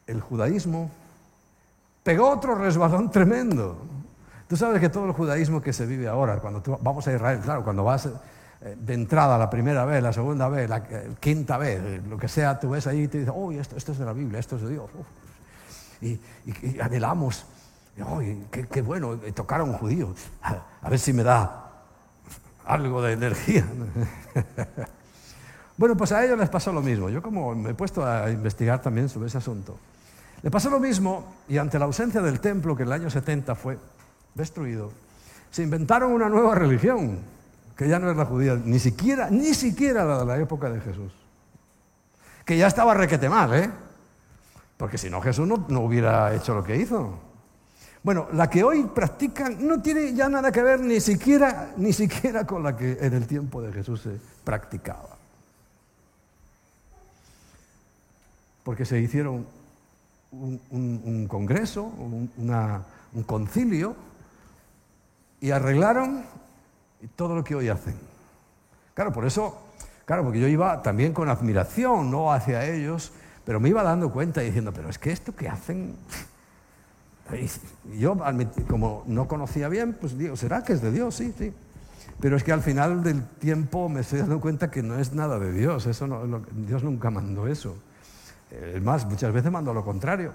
[0.05, 0.91] el judaísmo
[2.03, 3.79] pegó otro resbalón tremendo.
[4.49, 7.39] Tú sabes que todo el judaísmo que se vive ahora, cuando tú, vamos a Israel,
[7.41, 11.57] claro, cuando vas eh, de entrada la primera vez, la segunda vez, la eh, quinta
[11.57, 14.05] vez, lo que sea, tú ves ahí y te dices, oh, esto, esto es de
[14.05, 14.89] la Biblia, esto es de Dios.
[16.01, 16.19] Y, y,
[16.63, 17.45] y anhelamos
[18.05, 19.17] ¡Ay, qué, bueno!
[19.33, 20.13] Tocar a un judío.
[20.81, 21.65] A, ver si me da
[22.65, 23.65] algo de energía.
[25.77, 27.09] bueno, pues a ellos les pasó lo mismo.
[27.09, 29.77] Yo como me he puesto a investigar también sobre ese asunto.
[30.41, 33.55] Le pasó lo mismo y ante la ausencia del templo que en el año 70
[33.55, 33.77] fue
[34.39, 34.91] destruido,
[35.51, 37.19] se inventaron una nueva religión,
[37.75, 40.81] que ya no es la judía, ni siquiera, ni siquiera la de la época de
[40.81, 41.13] Jesús.
[42.45, 43.69] Que ya estaba requete mal, ¿eh?
[44.77, 47.19] Porque si no Jesús no, no hubiera hecho lo que hizo.
[48.01, 52.47] Bueno, la que hoy practican no tiene ya nada que ver ni siquiera, ni siquiera
[52.47, 55.17] con la que en el tiempo de Jesús se practicaba.
[58.63, 59.45] Porque se hicieron
[60.31, 63.95] un, congreso, un concilio,
[65.41, 66.25] y arreglaron
[67.15, 67.95] todo lo que hoy hacen.
[68.93, 69.57] Claro, por eso,
[70.05, 73.11] claro, porque yo iba también con admiración, no hacia ellos,
[73.45, 75.95] pero me iba dando cuenta y diciendo, pero es que esto que hacen
[77.97, 78.17] yo,
[78.67, 81.15] como no conocía bien, pues digo, ¿será que es de Dios?
[81.15, 81.53] Sí, sí.
[82.19, 85.39] Pero es que al final del tiempo me estoy dando cuenta que no es nada
[85.39, 85.85] de Dios.
[85.85, 87.77] Eso no, Dios nunca mandó eso.
[88.51, 90.33] Es más, muchas veces mandó lo contrario.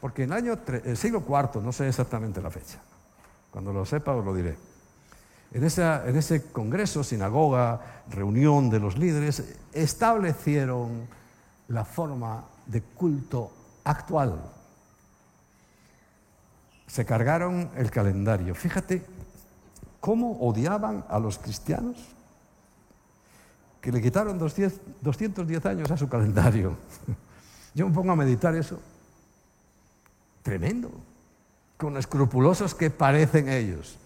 [0.00, 2.78] Porque en el, año, el siglo IV, no sé exactamente la fecha,
[3.54, 4.58] cuando lo sepa os lo diré.
[5.52, 11.06] En, ese congreso, sinagoga, reunión de los líderes, establecieron
[11.68, 13.52] la forma de culto
[13.84, 14.50] actual
[16.94, 18.56] se cargaron el calendario.
[18.56, 19.06] Fíjate
[20.00, 21.96] cómo odiaban a los cristianos
[23.80, 26.76] que le quitaron 210 años a su calendario.
[27.74, 28.80] Yo me pongo a meditar eso.
[30.42, 30.90] Tremendo.
[31.76, 33.98] Con escrupulosos que parecen ellos.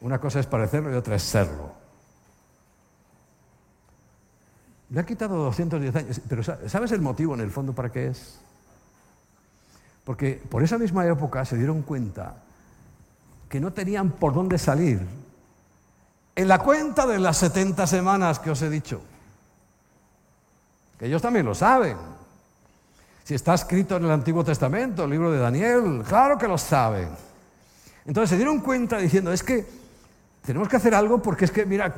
[0.00, 1.72] Una cosa es parecerlo y otra es serlo.
[4.90, 8.38] Le ha quitado 210 años, pero ¿sabes el motivo en el fondo para qué es?
[10.04, 12.34] Porque por esa misma época se dieron cuenta
[13.48, 15.00] que no tenían por dónde salir.
[16.34, 19.00] En la cuenta de las 70 semanas que os he dicho,
[20.98, 21.96] que ellos también lo saben.
[23.24, 27.08] Si está escrito en el Antiguo Testamento, el libro de Daniel, claro que lo saben.
[28.04, 29.64] Entonces se dieron cuenta diciendo, es que
[30.44, 31.94] tenemos que hacer algo porque es que, mira,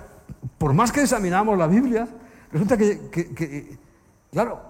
[0.58, 2.06] por más que examinamos la Biblia,
[2.52, 3.78] resulta que,
[4.30, 4.60] claro,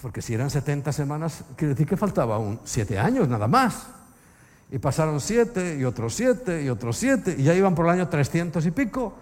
[0.00, 3.88] porque si eran 70 semanas, quiere decir que faltaba un 7 años nada más.
[4.70, 8.08] Y pasaron 7 y otros 7 y otros 7 y ya iban por el año
[8.08, 9.14] 300 y pico.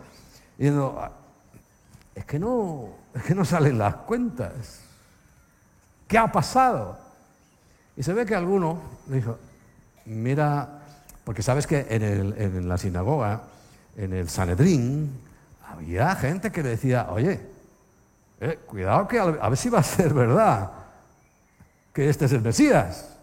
[0.58, 0.98] Y no,
[2.14, 4.85] es que no, es que no salen las cuentas.
[6.06, 6.98] ¿Qué ha pasado?
[7.96, 9.38] Y se ve que alguno dijo,
[10.04, 10.82] mira,
[11.24, 13.42] porque sabes que en, en la sinagoga,
[13.96, 15.20] en el Sanedrín,
[15.66, 17.40] había gente que le decía, oye,
[18.40, 20.70] eh, cuidado que a ver si va a ser verdad
[21.92, 23.16] que este es el Mesías.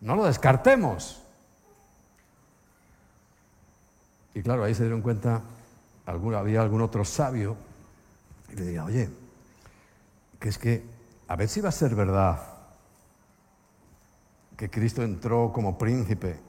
[0.00, 1.22] No lo descartemos.
[4.34, 5.40] Y claro, ahí se dieron cuenta,
[6.06, 7.56] había algún otro sabio,
[8.52, 9.08] y le decía, oye,
[10.38, 10.84] que es que
[11.30, 12.40] a ver si va a ser verdad
[14.56, 16.40] que Cristo entró como príncipe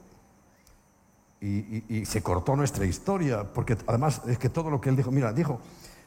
[1.40, 5.32] y, se cortó nuestra historia, porque además es que todo lo que él dijo, mira,
[5.32, 5.60] dijo,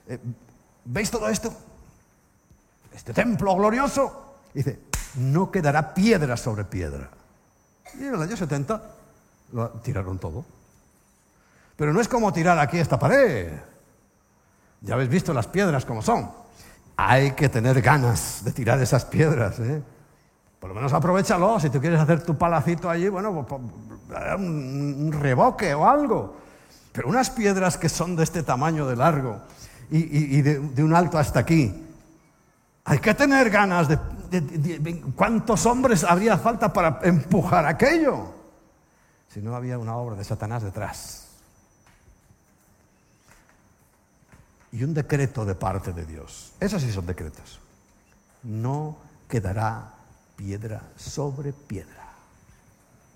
[0.07, 0.19] eh,
[0.83, 1.53] ¿veis todo esto?
[2.93, 4.79] Este templo glorioso, dice,
[5.15, 7.09] no quedará piedra sobre piedra.
[7.97, 8.81] Y en el año 70
[9.53, 10.43] lo tiraron todo.
[11.77, 13.53] Pero no es como tirar aquí esta pared.
[14.81, 16.44] Ya habéis visto las piedras como son.
[16.97, 19.59] Hay que tener ganas de tirar esas piedras.
[19.59, 19.81] ¿eh?
[20.59, 21.59] Por lo menos aprovechalo.
[21.59, 23.61] Si tú quieres hacer tu palacito allí, bueno, pues,
[24.07, 26.37] pues, un, revoque o algo.
[26.91, 29.41] Pero unas piedras que son de este tamaño de largo
[29.91, 31.73] y, de, un alto hasta aquí,
[32.85, 33.99] hay que tener ganas de,
[35.15, 38.33] ¿Cuántos hombres habría falta para empujar aquello?
[39.27, 41.24] Si no había una obra de Satanás detrás.
[44.75, 46.51] Y un decreto de parte de Dios.
[46.59, 47.61] Esos sí son decretos.
[48.43, 48.97] No
[49.29, 49.93] quedará
[50.35, 52.09] piedra sobre piedra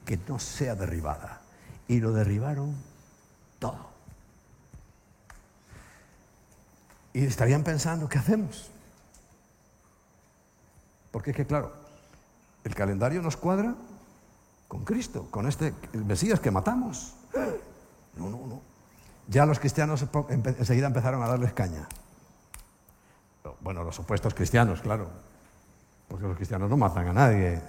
[0.05, 1.41] que no sea derribada.
[1.89, 2.73] Y lo derribaron
[3.59, 3.89] todo.
[7.11, 8.71] Y estarían pensando, ¿qué hacemos?
[11.11, 11.73] Porque es que, claro,
[12.63, 13.75] el calendario nos cuadra
[14.69, 17.15] con Cristo, con este Mesías que matamos.
[18.15, 18.78] No, no, no.
[19.29, 20.03] Ya los cristianos
[20.57, 21.87] enseguida empezaron a darles caña.
[23.61, 25.07] Bueno, los supuestos cristianos, claro.
[26.07, 27.61] Porque los cristianos no matan a nadie.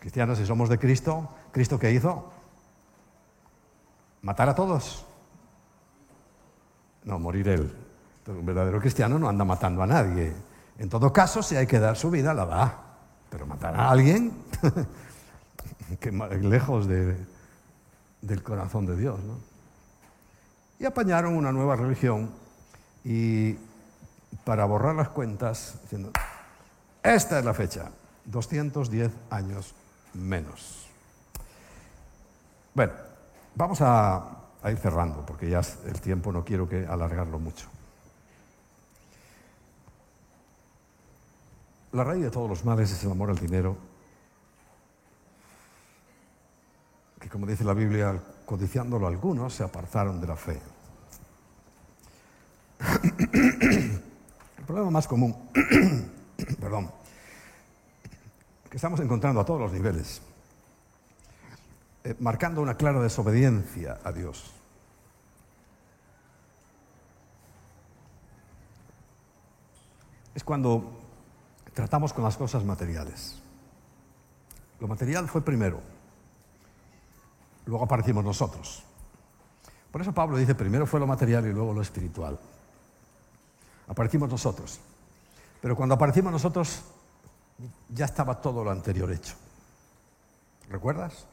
[0.00, 2.32] Cristianos, si somos de Cristo, ¿Cristo qué hizo?
[4.22, 5.06] ¿Matar a todos?
[7.04, 7.72] No, morir él.
[8.26, 10.32] un verdadero cristiano no anda matando a nadie.
[10.78, 12.78] En todo caso, si hay que dar su vida, la da.
[13.30, 14.32] Pero matar a alguien,
[16.00, 19.20] que lejos del corazón de Dios.
[19.20, 19.51] ¿no?
[20.82, 22.28] Y apañaron una nueva religión
[23.04, 23.54] y
[24.42, 26.10] para borrar las cuentas, diciendo,
[27.04, 27.92] esta es la fecha,
[28.24, 29.76] 210 años
[30.14, 30.88] menos.
[32.74, 32.94] Bueno,
[33.54, 34.26] vamos a,
[34.64, 37.68] ir cerrando, porque ya el tiempo no quiero que alargarlo mucho.
[41.92, 43.76] La raíz de todos los males es el amor al dinero,
[47.20, 50.60] que como dice la Biblia, codiciándolo algunos, se apartaron de la fe.
[53.32, 55.36] El problema más común,
[56.60, 56.90] perdón,
[58.68, 60.22] que estamos encontrando a todos los niveles,
[62.04, 64.52] eh, marcando una clara desobediencia a Dios.
[70.34, 70.98] Es cuando
[71.74, 73.40] tratamos con las cosas materiales.
[74.80, 75.80] Lo material fue primero,
[77.66, 78.82] luego aparecimos nosotros.
[79.92, 82.38] Por eso Pablo dice, primero fue lo material y luego lo espiritual.
[83.92, 84.80] Aparecimos nosotros.
[85.60, 86.80] Pero cuando aparecimos nosotros,
[87.90, 89.34] ya estaba todo lo anterior hecho.
[90.70, 91.26] ¿Recuerdas?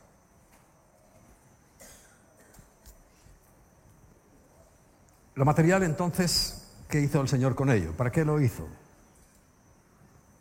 [5.35, 7.93] Lo material entonces, ¿qué hizo el Señor con ello?
[7.93, 8.67] ¿Para qué lo hizo?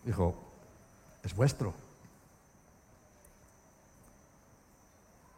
[0.02, 0.34] Dijo,
[1.22, 1.72] es vuestro.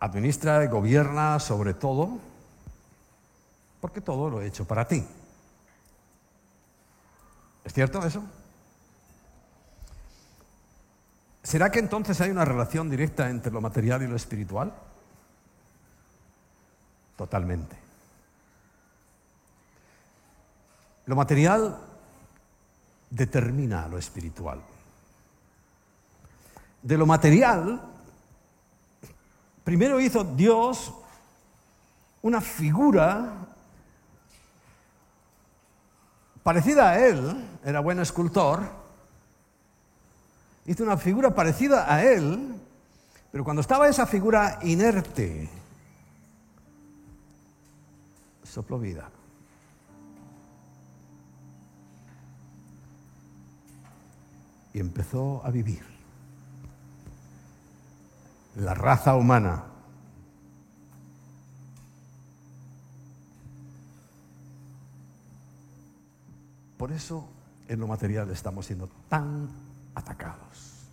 [0.01, 2.18] Administra y gobierna sobre todo,
[3.83, 5.07] porque todo lo he hecho para ti.
[7.64, 8.22] ¿Es cierto eso?
[11.42, 14.72] ¿Será que entonces hay una relación directa entre lo material y lo espiritual?
[17.16, 17.76] Totalmente.
[21.06, 21.76] Lo material
[23.11, 24.62] determina lo espiritual.
[26.82, 27.82] De lo material,
[29.64, 30.94] primero hizo Dios
[32.22, 33.48] una figura
[36.43, 38.62] parecida a él, era buen escultor,
[40.66, 42.55] hizo una figura parecida a él,
[43.30, 45.49] pero cuando estaba esa figura inerte,
[48.45, 49.09] sopló vida.
[54.72, 55.82] Y empezó a vivir.
[58.57, 59.69] La raza humana
[66.81, 67.28] Por eso
[67.68, 69.51] en lo material estamos siendo tan
[69.95, 70.87] atacados.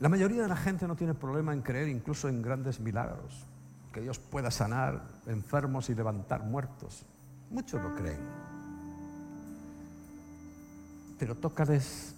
[0.00, 3.44] La mayoría de la gente no tiene problema en creer incluso en grandes milagros,
[3.92, 7.04] que Dios pueda sanar enfermos y levantar muertos.
[7.50, 8.20] Muchos lo creen.
[11.18, 12.14] Pero tócales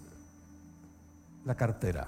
[1.44, 2.06] la cartera.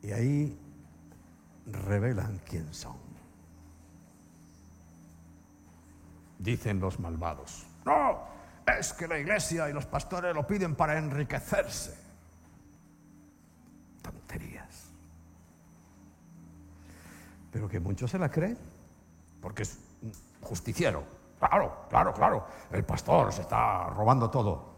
[0.00, 0.69] Y ahí
[1.72, 2.96] revelan quién son.
[6.38, 7.66] Dicen los malvados.
[7.84, 8.22] No,
[8.66, 11.98] es que la iglesia y los pastores lo piden para enriquecerse.
[14.02, 14.90] Tonterías.
[17.52, 18.56] Pero que muchos se la creen,
[19.40, 19.78] porque es
[20.40, 21.04] justiciero.
[21.38, 22.46] Claro, claro, claro.
[22.70, 24.70] El pastor se está robando todo.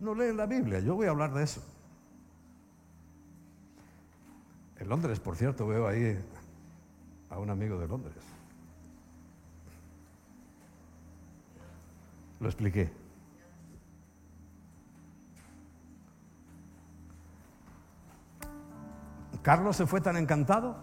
[0.00, 1.62] No leen la Biblia, yo voy a hablar de eso.
[4.82, 6.18] En Londres, por cierto, veo ahí
[7.30, 8.16] a un amigo de Londres.
[12.40, 12.90] Lo expliqué.
[19.42, 20.76] Carlos se fue tan encantado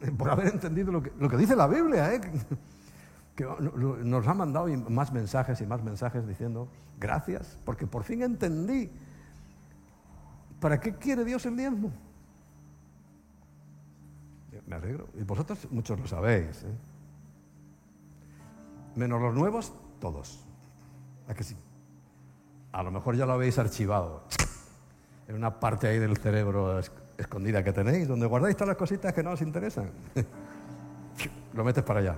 [0.16, 2.20] por haber entendido lo que, dice la Biblia, ¿eh?
[3.34, 6.68] que nos ha mandado más mensajes y más mensajes diciendo
[7.00, 8.88] gracias, porque por fin entendí
[10.60, 12.05] para qué quiere Dios el diezmo.
[14.66, 15.08] Me alegro.
[15.14, 16.62] Y vosotros muchos lo sabéis.
[16.64, 16.74] ¿eh?
[18.96, 20.44] Menos los nuevos, todos.
[21.28, 21.56] ¿A que sí?
[22.72, 24.24] A lo mejor ya lo habéis archivado.
[25.28, 26.80] En una parte ahí del cerebro
[27.18, 29.90] escondida que tenéis, donde guardáis todas las cositas que no os interesan.
[31.54, 32.16] lo metes para allá.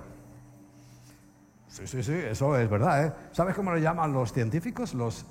[1.69, 3.05] Sí, sí, sí, eso es verdad.
[3.05, 3.13] ¿eh?
[3.31, 5.25] ¿Sabes cómo lo llaman los científicos, los,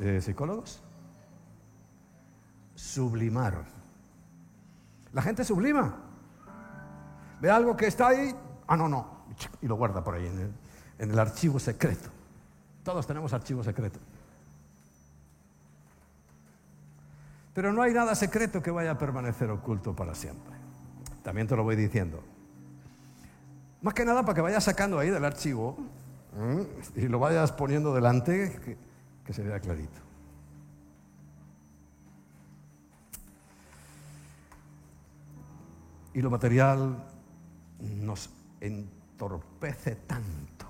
[0.00, 0.82] eh, psicólogos?
[2.74, 3.64] Sublimar.
[5.12, 6.09] La gente sublima.
[7.40, 8.34] Ve algo que está ahí,
[8.66, 9.24] ah, no, no,
[9.62, 12.10] y lo guarda por ahí en el, archivo secreto.
[12.84, 13.98] Todos tenemos archivo secreto.
[17.54, 20.54] Pero no hay nada secreto que vaya a permanecer oculto para siempre.
[21.22, 22.22] También te lo voy diciendo.
[23.82, 25.76] Más que nada para que vayas sacando ahí del archivo
[26.94, 28.78] y lo vayas poniendo delante,
[29.24, 30.00] que se vea clarito.
[36.12, 37.09] Y lo material
[37.80, 40.60] nos entorpece tanto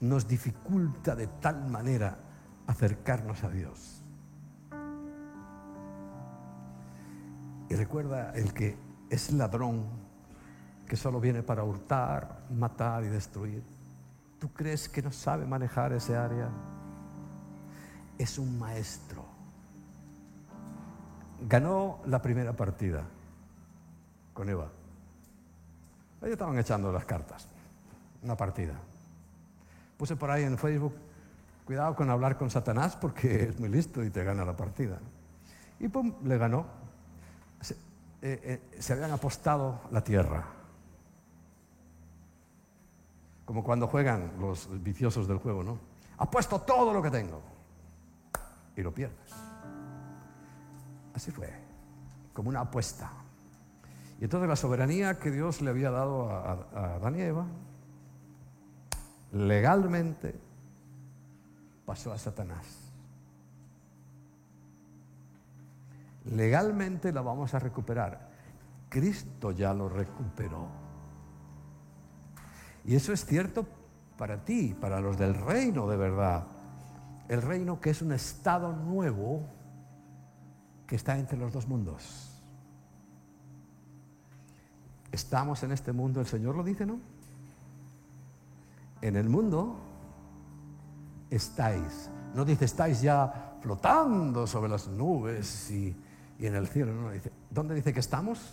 [0.00, 2.16] nos dificulta de tal manera
[2.66, 4.02] acercarnos a Dios.
[7.68, 8.76] Y recuerda el que
[9.10, 9.86] es ladrón,
[10.86, 13.62] que solo viene para hurtar, matar y destruir.
[14.38, 16.48] ¿Tú crees que no sabe manejar ese área?
[18.16, 19.24] Es un maestro.
[21.46, 23.04] Ganó la primera partida
[24.38, 24.68] con Eva.
[26.20, 27.48] Ellos estaban echando las cartas.
[28.22, 28.74] Una partida.
[29.96, 30.94] Puse por ahí en Facebook,
[31.64, 35.00] cuidado con hablar con Satanás porque es muy listo y te gana la partida.
[35.80, 36.66] Y pum, le ganó.
[37.60, 37.74] Se,
[38.22, 40.44] eh, eh, habían apostado la tierra.
[43.44, 45.80] Como cuando juegan los viciosos del juego, ¿no?
[46.18, 47.42] Apuesto todo lo que tengo.
[48.76, 49.32] Y lo pierdes.
[51.12, 51.52] Así fue,
[52.32, 53.17] como una apuesta.
[54.20, 57.46] Y entonces la soberanía que Dios le había dado a, a y Eva,
[59.32, 60.34] legalmente
[61.86, 62.88] pasó a Satanás.
[66.24, 68.28] Legalmente la vamos a recuperar.
[68.88, 70.66] Cristo ya lo recuperó.
[72.84, 73.66] Y eso es cierto
[74.16, 76.46] para ti, para los del reino de verdad.
[77.28, 79.46] El reino que es un estado nuevo
[80.86, 82.27] que está entre los dos mundos.
[85.18, 87.00] Estamos en este mundo, el Señor lo dice, ¿no?
[89.02, 89.76] en el mundo
[91.30, 92.10] estáis.
[92.34, 95.96] No dice estáis ya flotando sobre las nubes y,
[96.38, 96.92] en el cielo.
[96.92, 98.52] No, dice, ¿Dónde dice que estamos?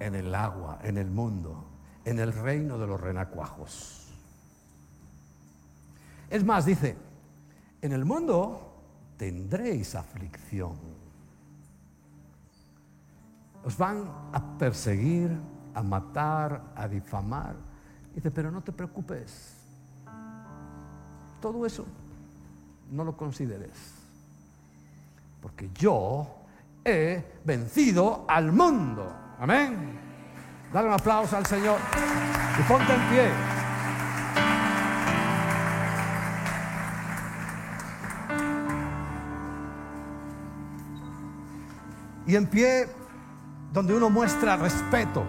[0.00, 1.64] En el agua, en el mundo,
[2.04, 4.12] en el reino de los renacuajos.
[6.30, 6.96] Es más, dice,
[7.80, 8.74] en el mundo
[9.16, 10.97] tendréis aflicción.
[13.68, 15.28] Os van a perseguir,
[15.74, 17.54] a matar, a difamar
[18.14, 19.54] Dice, pero no te preocupes.
[21.40, 21.84] Todo eso
[22.90, 23.70] no lo consideres.
[25.42, 26.26] Porque yo
[26.82, 29.14] he vencido al mundo.
[29.38, 30.00] Amén.
[30.72, 31.78] Dale un aplauso al Señor
[32.58, 33.30] y ponte en pie.
[42.26, 42.88] Y en pie
[43.72, 45.24] donde uno muestra respeto,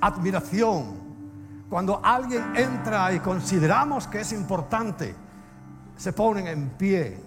[0.00, 1.06] admiración.
[1.68, 5.14] Cuando alguien entra y consideramos que es importante,
[5.96, 7.18] se ponen en pie.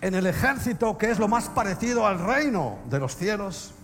[0.00, 3.74] En el ejército, que es lo más parecido al reino de los cielos,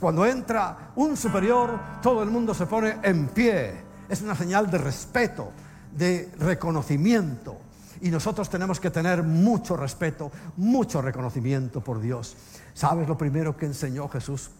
[0.00, 3.74] cuando entra un superior, todo el mundo se pone en pie.
[4.08, 5.52] Es una señal de respeto,
[5.94, 7.58] de reconocimiento.
[8.00, 12.34] Y nosotros tenemos que tener mucho respeto, mucho reconocimiento por Dios.
[12.74, 14.50] ¿Sabes lo primero que enseñó Jesús?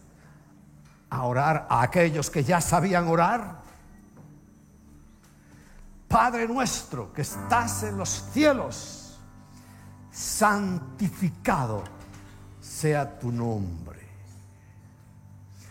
[1.09, 3.59] A orar a aquellos que ya sabían orar.
[6.07, 9.17] Padre nuestro que estás en los cielos,
[10.11, 11.83] santificado
[12.59, 13.99] sea tu nombre.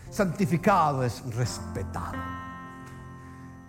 [0.09, 2.17] Santificado es respetado.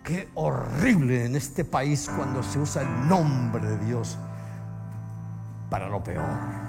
[0.03, 4.17] Qué horrible en este país cuando se usa el nombre de Dios
[5.69, 6.62] para lo peor.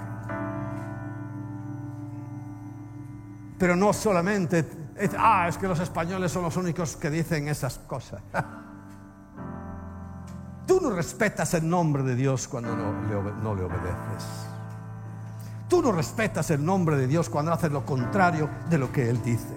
[3.57, 4.65] Pero no solamente,
[5.17, 8.21] ah, es que los españoles son los únicos que dicen esas cosas.
[10.67, 14.47] Tú no respetas el nombre de Dios cuando no le, no le obedeces.
[15.69, 19.21] Tú no respetas el nombre de Dios cuando haces lo contrario de lo que Él
[19.23, 19.55] dice.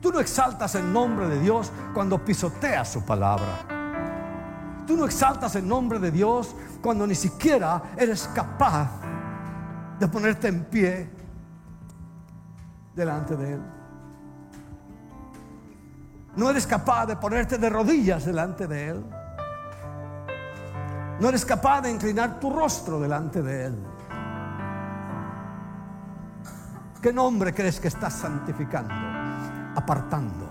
[0.00, 3.76] Tú no exaltas el nombre de Dios cuando pisoteas su palabra.
[4.86, 8.90] Tú no exaltas el nombre de Dios cuando ni siquiera eres capaz
[9.98, 11.15] de ponerte en pie
[12.96, 13.60] delante de Él.
[16.34, 19.04] No eres capaz de ponerte de rodillas delante de Él.
[21.20, 23.78] No eres capaz de inclinar tu rostro delante de Él.
[27.00, 28.92] ¿Qué nombre crees que estás santificando?
[29.76, 30.48] Apartando.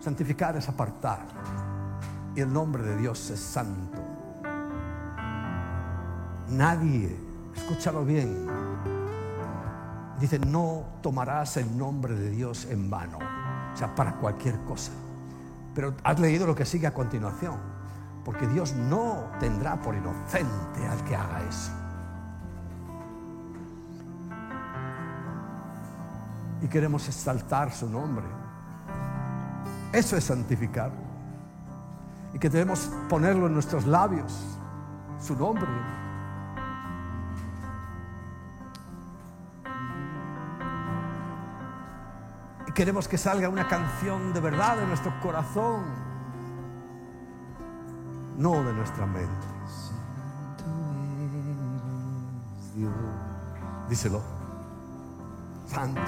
[0.00, 1.20] Santificar es apartar.
[2.34, 3.98] Y el nombre de Dios es santo.
[6.50, 7.14] Nadie,
[7.54, 8.46] escúchalo bien,
[10.20, 13.18] dice, no tomarás el nombre de Dios en vano.
[13.72, 14.92] O sea, para cualquier cosa.
[15.74, 17.78] Pero has leído lo que sigue a continuación
[18.28, 21.72] porque Dios no tendrá por inocente al que haga eso.
[26.60, 28.26] Y queremos exaltar su nombre.
[29.94, 30.92] Eso es santificar.
[32.34, 34.58] Y que debemos ponerlo en nuestros labios,
[35.18, 35.66] su nombre.
[42.78, 45.82] Queremos que salga una canción de verdad de nuestro corazón
[48.36, 49.48] no de nuestra mente.
[53.88, 54.22] Díselo.
[55.66, 56.00] Santo.